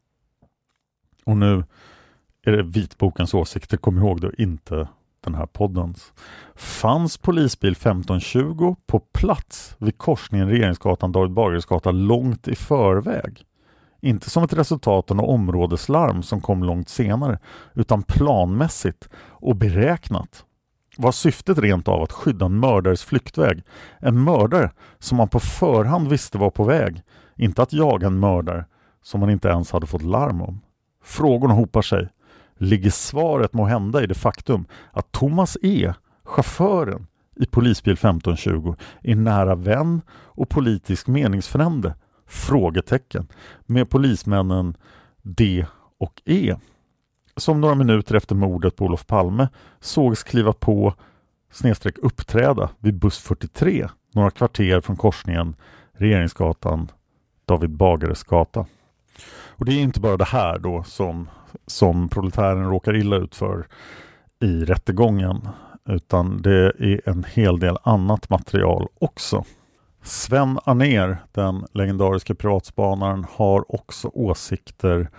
Och 1.24 1.36
nu 1.36 1.64
är 2.42 2.52
det 2.52 2.62
vitbokens 2.62 3.34
åsikter, 3.34 3.76
kom 3.76 3.98
ihåg 3.98 4.20
det, 4.20 4.42
inte 4.42 4.88
den 5.24 5.34
här 5.34 5.46
poddens. 5.46 6.12
Fanns 6.54 7.18
polisbil 7.18 7.72
1520 7.72 8.76
på 8.86 8.98
plats 9.00 9.76
vid 9.78 9.98
korsningen 9.98 10.48
Regeringsgatan 10.48 11.12
David 11.12 11.32
Bagares 11.32 11.66
gata 11.66 11.90
långt 11.90 12.48
i 12.48 12.54
förväg? 12.54 13.44
Inte 14.00 14.30
som 14.30 14.44
ett 14.44 14.52
resultat 14.52 15.10
av 15.10 15.20
områdeslarm 15.20 16.22
som 16.22 16.40
kom 16.40 16.64
långt 16.64 16.88
senare, 16.88 17.38
utan 17.74 18.02
planmässigt 18.02 19.08
och 19.16 19.56
beräknat. 19.56 20.44
Var 20.96 21.12
syftet 21.12 21.58
rent 21.58 21.88
av 21.88 22.02
att 22.02 22.12
skydda 22.12 22.46
en 22.46 22.58
mördares 22.58 23.04
flyktväg? 23.04 23.62
En 23.98 24.24
mördare 24.24 24.70
som 24.98 25.16
man 25.16 25.28
på 25.28 25.40
förhand 25.40 26.08
visste 26.08 26.38
var 26.38 26.50
på 26.50 26.64
väg, 26.64 27.02
inte 27.36 27.62
att 27.62 27.72
jaga 27.72 28.06
en 28.06 28.20
mördare 28.20 28.64
som 29.02 29.20
man 29.20 29.30
inte 29.30 29.48
ens 29.48 29.72
hade 29.72 29.86
fått 29.86 30.02
larm 30.02 30.42
om. 30.42 30.60
Frågorna 31.04 31.54
hopar 31.54 31.82
sig. 31.82 32.08
Ligger 32.64 32.90
svaret 32.90 33.52
må 33.52 33.64
hända 33.64 34.02
i 34.02 34.06
det 34.06 34.14
faktum 34.14 34.66
att 34.92 35.12
Thomas 35.12 35.56
E, 35.62 35.92
chauffören 36.24 37.06
i 37.36 37.46
polisbil 37.46 37.92
1520, 37.92 38.74
är 39.02 39.14
nära 39.14 39.54
vän 39.54 40.02
och 40.10 40.48
politisk 40.48 41.06
meningsfrände? 41.06 41.94
Frågetecken. 42.26 43.28
Med 43.66 43.90
polismännen 43.90 44.76
D 45.22 45.66
och 45.98 46.22
E. 46.24 46.56
Som 47.36 47.60
några 47.60 47.74
minuter 47.74 48.14
efter 48.14 48.34
mordet 48.34 48.76
på 48.76 48.84
Olof 48.84 49.06
Palme 49.06 49.48
sågs 49.80 50.22
kliva 50.22 50.52
på 50.52 50.94
snedstreck 51.52 51.98
uppträda 51.98 52.70
vid 52.78 52.98
buss 52.98 53.18
43 53.18 53.88
några 54.14 54.30
kvarter 54.30 54.80
från 54.80 54.96
korsningen 54.96 55.56
Regeringsgatan 55.92 56.90
David 57.46 57.70
Bagares 57.70 58.24
gata. 58.24 58.66
Och 59.48 59.64
det 59.64 59.72
är 59.72 59.82
inte 59.82 60.00
bara 60.00 60.16
det 60.16 60.24
här 60.24 60.58
då 60.58 60.82
som, 60.82 61.28
som 61.66 62.08
proletären 62.08 62.70
råkar 62.70 62.96
illa 62.96 63.16
ut 63.16 63.34
för 63.34 63.66
i 64.40 64.64
rättegången 64.64 65.48
utan 65.88 66.42
det 66.42 66.72
är 66.78 67.08
en 67.08 67.24
hel 67.24 67.60
del 67.60 67.78
annat 67.82 68.30
material 68.30 68.88
också. 68.98 69.44
Sven 70.02 70.58
Aner, 70.64 71.16
den 71.32 71.66
legendariska 71.72 72.34
privatspanaren, 72.34 73.26
har 73.30 73.74
också 73.74 74.08
åsikter 74.08 75.10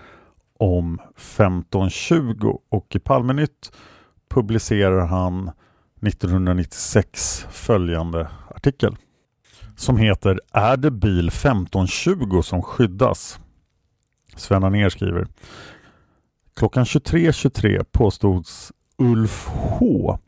om 0.59 0.99
1520 1.15 2.57
och 2.69 2.95
i 2.95 2.99
Palmenytt 2.99 3.71
publicerar 4.29 5.05
han 5.05 5.51
1996 6.01 7.45
följande 7.49 8.27
artikel 8.55 8.95
som 9.75 9.97
heter 9.97 10.39
Är 10.51 10.77
det 10.77 10.91
bil 10.91 11.27
1520 11.27 12.41
som 12.41 12.61
skyddas? 12.61 13.39
Sven 14.36 14.63
Aner 14.63 14.89
skriver 14.89 15.27
Klockan 16.55 16.83
23.23 16.83 17.31
.23 17.31 17.83
påstods 17.91 18.71
Ulf 18.97 19.47
H 19.47 20.19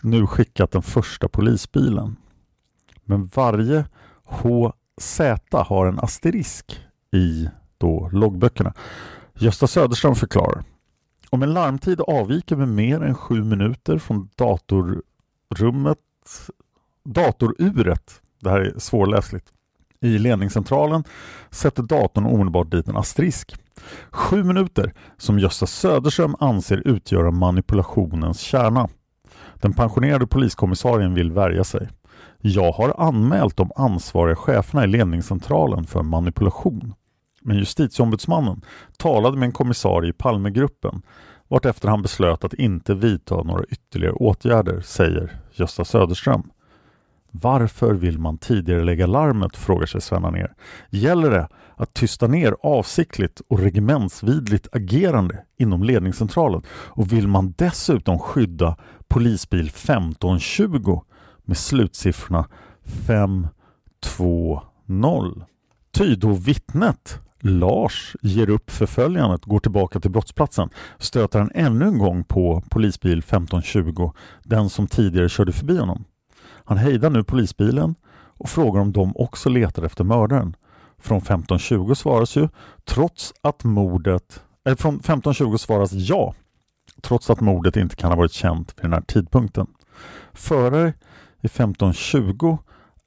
nu 0.00 0.26
skickat 0.26 0.70
den 0.70 0.82
första 0.82 1.28
polisbilen. 1.28 2.16
Men 3.04 3.26
varje 3.26 3.84
HZ 4.24 5.20
har 5.50 5.86
en 5.86 5.98
asterisk 5.98 6.80
i 7.12 7.48
då 7.78 8.08
loggböckerna. 8.12 8.74
Gösta 9.34 9.66
Söderström 9.66 10.14
förklarar. 10.14 10.64
Om 11.30 11.42
en 11.42 11.54
larmtid 11.54 12.00
avviker 12.00 12.56
med 12.56 12.68
mer 12.68 13.02
än 13.02 13.14
sju 13.14 13.44
minuter 13.44 13.98
från 13.98 14.28
datorrummet, 14.34 15.98
datoruret, 17.04 18.22
det 18.40 18.50
här 18.50 18.60
är 18.60 18.78
svårläsligt, 18.78 19.52
i 20.00 20.18
ledningscentralen 20.18 21.04
sätter 21.50 21.82
datorn 21.82 22.26
omedelbart 22.26 22.70
dit 22.70 22.88
en 22.88 22.96
asterisk. 22.96 23.56
Sju 24.10 24.44
minuter 24.44 24.94
som 25.16 25.38
Gösta 25.38 25.66
Söderström 25.66 26.36
anser 26.38 26.82
utgöra 26.88 27.30
manipulationens 27.30 28.40
kärna. 28.40 28.88
Den 29.54 29.72
pensionerade 29.72 30.26
poliskommissarien 30.26 31.14
vill 31.14 31.32
värja 31.32 31.64
sig. 31.64 31.88
Jag 32.40 32.72
har 32.72 32.94
anmält 32.98 33.56
de 33.56 33.70
ansvariga 33.76 34.36
cheferna 34.36 34.84
i 34.84 34.86
ledningscentralen 34.86 35.84
för 35.86 36.02
manipulation. 36.02 36.94
Men 37.42 37.56
justitieombudsmannen 37.56 38.62
talade 38.96 39.36
med 39.36 39.46
en 39.46 39.52
kommissarie 39.52 40.10
i 40.10 40.12
Palmegruppen 40.12 41.02
vartefter 41.48 41.88
han 41.88 42.02
beslöt 42.02 42.44
att 42.44 42.54
inte 42.54 42.94
vidta 42.94 43.42
några 43.42 43.64
ytterligare 43.64 44.12
åtgärder, 44.12 44.80
säger 44.80 45.40
Gösta 45.52 45.84
Söderström. 45.84 46.50
Varför 47.30 47.94
vill 47.94 48.18
man 48.18 48.38
tidigare 48.38 48.84
lägga 48.84 49.06
larmet? 49.06 49.56
frågar 49.56 49.86
sig 49.86 50.00
Sven 50.00 50.22
ner. 50.22 50.54
Gäller 50.90 51.30
det 51.30 51.48
att 51.76 51.94
tysta 51.94 52.26
ner 52.26 52.56
avsiktligt 52.62 53.40
och 53.48 53.58
regementsvidligt 53.58 54.68
agerande 54.72 55.44
inom 55.58 55.82
ledningscentralen? 55.82 56.62
Och 56.70 57.12
vill 57.12 57.28
man 57.28 57.54
dessutom 57.58 58.18
skydda 58.18 58.76
polisbil 59.08 59.66
1520 59.66 61.00
med 61.44 61.56
slutsiffrorna 61.56 62.48
520? 63.06 64.60
Ty 65.92 66.14
då 66.14 66.32
vittnet 66.32 67.20
Lars 67.40 68.16
ger 68.22 68.50
upp 68.50 68.70
förföljandet, 68.70 69.44
går 69.44 69.60
tillbaka 69.60 70.00
till 70.00 70.10
brottsplatsen, 70.10 70.70
stöter 70.98 71.38
han 71.38 71.50
ännu 71.54 71.84
en 71.84 71.98
gång 71.98 72.24
på 72.24 72.62
polisbil 72.70 73.18
1520, 73.18 74.12
den 74.44 74.70
som 74.70 74.86
tidigare 74.86 75.28
körde 75.28 75.52
förbi 75.52 75.78
honom. 75.78 76.04
Han 76.68 76.78
hejdar 76.78 77.10
nu 77.10 77.24
polisbilen 77.24 77.94
och 78.12 78.48
frågar 78.48 78.80
om 78.80 78.92
de 78.92 79.16
också 79.16 79.48
letar 79.48 79.82
efter 79.82 80.04
mördaren. 80.04 80.56
Från 80.98 81.18
1520 81.18 81.94
svaras 81.94 82.36
ju, 82.36 82.48
trots 82.84 83.34
att 83.40 83.64
mordet... 83.64 84.42
Eller 84.64 84.76
från 84.76 84.94
1520 84.94 85.56
svaras 85.56 85.92
ja, 85.92 86.34
trots 87.02 87.30
att 87.30 87.40
mordet 87.40 87.76
inte 87.76 87.96
kan 87.96 88.10
ha 88.10 88.16
varit 88.16 88.32
känt 88.32 88.74
vid 88.76 88.84
den 88.84 88.92
här 88.92 89.00
tidpunkten. 89.00 89.66
Förare 90.32 90.88
i 91.40 91.46
1520 91.46 92.58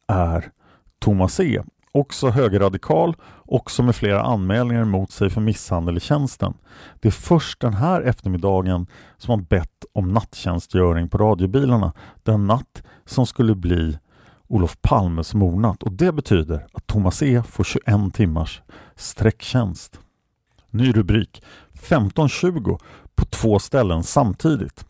är 0.07 0.51
Thomas 0.99 1.39
E. 1.39 1.64
Också 1.94 2.30
högerradikal, 2.30 3.16
också 3.46 3.84
med 3.84 3.96
flera 3.96 4.22
anmälningar 4.22 4.86
mot 4.86 5.12
sig 5.12 5.30
för 5.30 5.42
misshandel 5.42 5.98
i 5.98 6.00
tjänsten. 6.00 6.54
Det 7.00 7.08
är 7.08 7.12
först 7.12 7.60
den 7.60 7.74
här 7.74 8.02
eftermiddagen 8.02 8.88
som 9.18 9.30
han 9.32 9.44
bett 9.44 9.86
om 9.94 10.14
nattjänstgöring 10.14 11.10
på 11.10 11.18
radiobilarna. 11.18 11.94
Den 12.24 12.48
natt 12.48 12.84
som 13.06 13.26
skulle 13.26 13.56
bli 13.56 13.98
Olof 14.48 14.78
Palmes 14.82 15.34
mordnatt 15.34 15.84
och 15.84 15.92
det 15.92 16.12
betyder 16.12 16.68
att 16.74 16.88
Thomas 16.88 17.24
E 17.24 17.44
får 17.48 17.64
21 17.64 18.14
timmars 18.14 18.62
sträcktjänst. 18.96 20.00
Ny 20.70 20.92
rubrik 20.92 21.44
1520 21.74 22.78
på 23.16 23.26
två 23.26 23.60
ställen 23.60 24.04
samtidigt. 24.04 24.86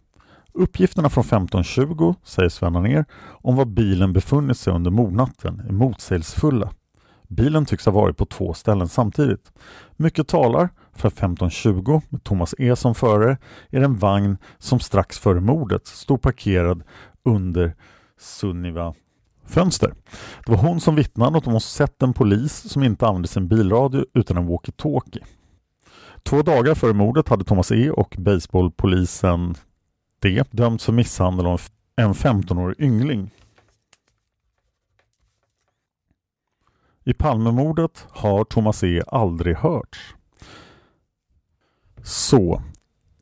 Uppgifterna 0.54 1.10
från 1.10 1.22
1520, 1.22 2.16
säger 2.24 2.50
Sven 2.50 2.74
ner 2.74 3.06
om 3.24 3.56
var 3.56 3.66
bilen 3.66 4.14
befunnit 4.14 4.58
sig 4.58 4.74
under 4.74 4.92
mordnatten 4.92 5.60
är 5.60 5.72
motsägelsefulla. 5.72 6.72
Bilen 7.32 7.66
tycks 7.66 7.86
ha 7.86 7.92
varit 7.92 8.18
på 8.18 8.26
två 8.26 8.54
ställen 8.54 8.88
samtidigt. 8.88 9.52
Mycket 9.98 10.28
talar 10.28 10.70
för 10.94 11.08
att 11.08 11.14
1520 11.14 12.02
med 12.10 12.24
Thomas 12.24 12.56
E 12.58 12.76
som 12.76 12.96
förare 12.96 13.38
är 13.70 13.80
den 13.80 13.98
vagn 13.98 14.38
som 14.58 14.80
strax 14.80 15.20
före 15.20 15.40
mordet 15.40 15.88
stod 15.88 16.22
parkerad 16.22 16.84
under 17.26 17.76
Sunniva 18.20 18.94
fönster. 19.46 19.94
Det 20.46 20.52
var 20.52 20.58
hon 20.58 20.82
som 20.82 20.96
vittnade 20.96 21.38
och 21.38 21.46
hon 21.46 21.62
sett 21.62 22.02
en 22.02 22.14
polis 22.14 22.70
som 22.72 22.84
inte 22.84 23.08
använde 23.08 23.28
sin 23.28 23.48
bilradio 23.48 24.06
utan 24.14 24.38
en 24.38 24.50
walkie-talkie. 24.50 25.24
Två 26.24 26.42
dagar 26.42 26.76
före 26.76 26.94
mordet 26.94 27.30
hade 27.30 27.44
Thomas 27.44 27.72
E 27.72 27.90
och 27.90 28.16
baseballpolisen 28.18 29.56
D 30.22 30.44
dömts 30.52 30.86
för 30.86 30.94
misshandel 30.94 31.46
av 31.46 31.62
en 31.96 32.14
15-årig 32.14 32.80
yngling. 32.80 33.32
I 37.12 37.14
Palmemordet 37.14 38.08
har 38.10 38.44
Thomas 38.44 38.84
E 38.84 39.02
aldrig 39.08 39.56
hörts. 39.56 40.16
Så, 42.04 42.62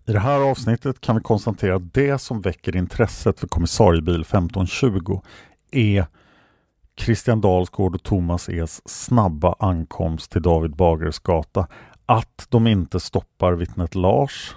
i 0.05 0.11
det 0.11 0.19
här 0.19 0.39
avsnittet 0.39 1.01
kan 1.01 1.15
vi 1.15 1.21
konstatera 1.21 1.75
att 1.75 1.93
det 1.93 2.19
som 2.19 2.41
väcker 2.41 2.75
intresset 2.75 3.39
för 3.39 3.47
kommissariebil 3.47 4.21
1520 4.21 5.21
är 5.71 6.05
Christian 6.99 7.41
Dalsgård 7.41 7.95
och 7.95 8.03
Thomas 8.03 8.49
E's 8.49 8.81
snabba 8.85 9.55
ankomst 9.59 10.31
till 10.31 10.41
David 10.41 10.75
Bagares 10.75 11.19
gata. 11.19 11.67
Att 12.05 12.45
de 12.49 12.67
inte 12.67 12.99
stoppar 12.99 13.53
vittnet 13.53 13.95
Lars 13.95 14.55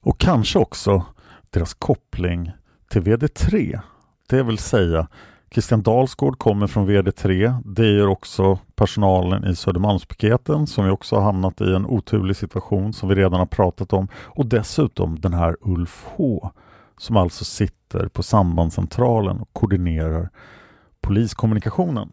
och 0.00 0.20
kanske 0.20 0.58
också 0.58 1.04
deras 1.50 1.74
koppling 1.74 2.52
till 2.90 3.02
VD3. 3.02 3.80
Det 4.28 4.42
vill 4.42 4.58
säga 4.58 5.08
Christian 5.52 5.82
Dalsgård 5.82 6.38
kommer 6.38 6.66
från 6.66 6.90
VD3. 6.90 7.62
Det 7.64 7.86
gör 7.86 8.06
också 8.06 8.58
personalen 8.74 9.44
i 9.44 9.56
Södermalmspiketen 9.56 10.66
som 10.66 10.84
ju 10.84 10.90
också 10.90 11.16
har 11.16 11.22
hamnat 11.22 11.60
i 11.60 11.74
en 11.74 11.86
oturlig 11.86 12.36
situation 12.36 12.92
som 12.92 13.08
vi 13.08 13.14
redan 13.14 13.38
har 13.38 13.46
pratat 13.46 13.92
om. 13.92 14.08
Och 14.14 14.46
dessutom 14.46 15.20
den 15.20 15.34
här 15.34 15.56
Ulf 15.60 16.04
H 16.16 16.50
som 16.98 17.16
alltså 17.16 17.44
sitter 17.44 18.08
på 18.08 18.22
sambandscentralen 18.22 19.40
och 19.40 19.48
koordinerar 19.52 20.30
poliskommunikationen. 21.00 22.12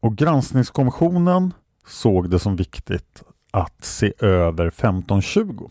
Och 0.00 0.16
granskningskommissionen 0.16 1.54
såg 1.86 2.30
det 2.30 2.38
som 2.38 2.56
viktigt 2.56 3.22
att 3.50 3.84
se 3.84 4.12
över 4.18 4.66
1520. 4.66 5.68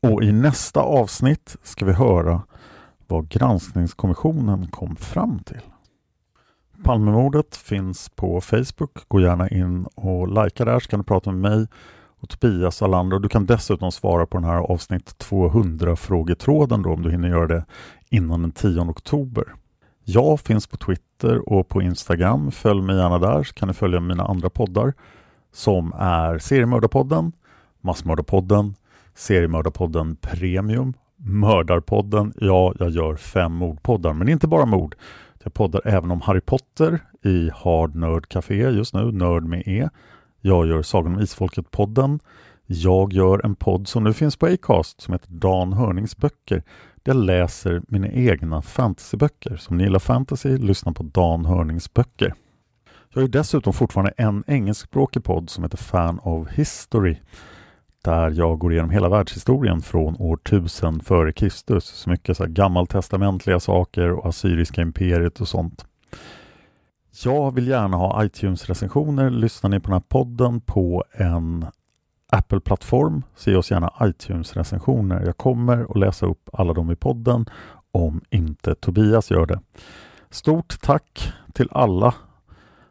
Och 0.00 0.22
i 0.22 0.32
nästa 0.32 0.80
avsnitt 0.80 1.56
ska 1.62 1.84
vi 1.84 1.92
höra 1.92 2.42
vad 3.08 3.28
granskningskommissionen 3.28 4.66
kom 4.66 4.96
fram 4.96 5.38
till. 5.38 5.60
Palmemordet 6.82 7.56
finns 7.56 8.08
på 8.08 8.40
Facebook. 8.40 9.08
Gå 9.08 9.20
gärna 9.20 9.48
in 9.48 9.86
och 9.94 10.28
likea 10.28 10.66
där 10.66 10.80
så 10.80 10.88
kan 10.88 11.00
du 11.00 11.04
prata 11.04 11.32
med 11.32 11.52
mig 11.52 11.66
och 12.20 12.28
Tobias 12.28 12.82
och 12.82 12.88
alla 12.88 12.98
andra. 12.98 13.18
Du 13.18 13.28
kan 13.28 13.46
dessutom 13.46 13.92
svara 13.92 14.26
på 14.26 14.38
den 14.38 14.44
här 14.44 14.56
avsnitt 14.56 15.18
200 15.18 15.96
frågetråden 15.96 16.82
då 16.82 16.92
om 16.92 17.02
du 17.02 17.10
hinner 17.10 17.28
göra 17.28 17.46
det 17.46 17.64
innan 18.10 18.42
den 18.42 18.52
10 18.52 18.80
oktober. 18.80 19.44
Jag 20.04 20.40
finns 20.40 20.66
på 20.66 20.76
Twitter 20.76 21.48
och 21.48 21.68
på 21.68 21.82
Instagram. 21.82 22.50
Följ 22.50 22.82
mig 22.82 22.96
gärna 22.96 23.18
där 23.18 23.42
så 23.42 23.54
kan 23.54 23.68
ni 23.68 23.74
följa 23.74 24.00
mina 24.00 24.24
andra 24.24 24.50
poddar 24.50 24.94
som 25.52 25.92
är 25.98 26.38
Seriemördarpodden, 26.38 27.32
Massmördarpodden, 27.80 28.74
Seriemördarpodden 29.14 30.16
Premium, 30.16 30.94
Mördarpodden. 31.24 32.32
Ja, 32.36 32.74
jag 32.78 32.90
gör 32.90 33.16
fem 33.16 33.52
mordpoddar, 33.52 34.12
men 34.12 34.28
inte 34.28 34.46
bara 34.46 34.66
mord. 34.66 34.96
Jag 35.42 35.54
poddar 35.54 35.82
även 35.84 36.10
om 36.10 36.20
Harry 36.20 36.40
Potter 36.40 37.00
i 37.22 37.50
Hard 37.54 37.94
Nerd 37.94 38.28
Café 38.28 38.54
just 38.54 38.94
nu, 38.94 39.12
Nörd 39.12 39.44
med 39.44 39.62
E. 39.66 39.88
Jag 40.40 40.66
gör 40.66 40.82
Sagan 40.82 41.14
om 41.14 41.20
Isfolket-podden. 41.20 42.20
Jag 42.66 43.12
gör 43.12 43.40
en 43.44 43.54
podd 43.54 43.88
som 43.88 44.04
nu 44.04 44.12
finns 44.12 44.36
på 44.36 44.46
Acast 44.46 45.00
som 45.00 45.12
heter 45.12 45.28
Dan 45.30 45.72
Hörnings 45.72 46.16
böcker. 46.16 46.62
Där 47.02 47.14
jag 47.14 47.16
läser 47.16 47.82
mina 47.88 48.08
egna 48.08 48.62
fantasyböcker. 48.62 49.56
Så 49.56 49.70
om 49.70 49.78
ni 49.78 49.84
gillar 49.84 49.98
fantasy, 49.98 50.58
lyssna 50.58 50.92
på 50.92 51.02
Dan 51.02 51.44
Hörnings 51.44 51.94
böcker. 51.94 52.34
Jag 53.14 53.22
har 53.22 53.28
dessutom 53.28 53.72
fortfarande 53.72 54.12
en 54.16 54.44
engelskspråkig 54.46 55.24
podd 55.24 55.50
som 55.50 55.64
heter 55.64 55.76
Fan 55.76 56.18
of 56.18 56.48
History 56.48 57.16
där 58.04 58.30
jag 58.30 58.58
går 58.58 58.72
igenom 58.72 58.90
hela 58.90 59.08
världshistorien 59.08 59.80
från 59.80 60.16
år 60.16 60.38
1000 60.44 61.00
före 61.00 61.32
Kristus. 61.32 61.84
Så 61.84 62.10
mycket 62.10 62.36
så 62.36 62.46
gammaltestamentliga 62.46 63.60
saker 63.60 64.10
och 64.10 64.26
Assyriska 64.26 64.82
imperiet 64.82 65.40
och 65.40 65.48
sånt. 65.48 65.84
Jag 67.24 67.54
vill 67.54 67.68
gärna 67.68 67.96
ha 67.96 68.24
iTunes-recensioner. 68.24 69.30
Lyssnar 69.30 69.70
ni 69.70 69.80
på 69.80 69.86
den 69.86 69.92
här 69.92 70.08
podden 70.08 70.60
på 70.60 71.04
en 71.12 71.66
Apple-plattform 72.32 73.22
så 73.36 73.50
ge 73.50 73.56
oss 73.56 73.70
gärna 73.70 73.92
iTunes-recensioner. 74.02 75.22
Jag 75.26 75.36
kommer 75.36 75.86
att 75.90 75.98
läsa 75.98 76.26
upp 76.26 76.48
alla 76.52 76.72
dem 76.72 76.90
i 76.90 76.96
podden 76.96 77.46
om 77.92 78.20
inte 78.30 78.74
Tobias 78.74 79.30
gör 79.30 79.46
det. 79.46 79.60
Stort 80.30 80.80
tack 80.80 81.32
till 81.52 81.68
alla 81.72 82.14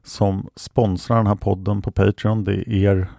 som 0.03 0.49
sponsrar 0.55 1.17
den 1.17 1.27
här 1.27 1.35
podden 1.35 1.81
på 1.81 1.91
Patreon. 1.91 2.43
Det 2.43 2.53
är 2.53 2.69
er 2.69 3.09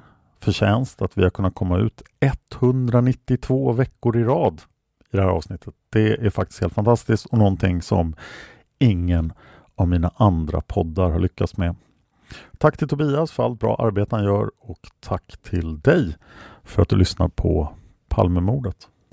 förtjänst 0.45 1.03
att 1.03 1.19
vi 1.19 1.23
har 1.23 1.31
kunnat 1.31 1.55
komma 1.55 1.79
ut 1.79 2.03
192 2.21 3.73
veckor 3.73 4.17
i 4.17 4.25
rad 4.25 4.63
i 5.13 5.17
det 5.17 5.23
här 5.23 5.29
avsnittet. 5.29 5.75
Det 5.91 6.13
är 6.13 6.31
faktiskt 6.31 6.61
helt 6.61 6.75
fantastiskt 6.75 7.27
och 7.27 7.39
någonting 7.39 7.83
som 7.83 8.17
ingen 8.79 9.33
av 9.75 9.89
mina 9.89 10.11
andra 10.17 10.61
poddar 10.61 11.11
har 11.11 11.19
lyckats 11.19 11.57
med. 11.57 11.77
Tack 12.59 12.77
till 12.77 12.89
Tobias 12.89 13.33
för 13.33 13.43
allt 13.43 13.61
bra 13.61 13.77
arbete 13.77 14.17
han 14.17 14.25
gör 14.25 14.51
och 14.59 14.79
tack 15.01 15.37
till 15.43 15.81
dig 15.81 16.17
för 16.63 16.83
att 16.83 16.89
du 16.89 16.97
lyssnar 16.97 17.29
på 17.29 17.75
Palmemordet. 18.09 18.89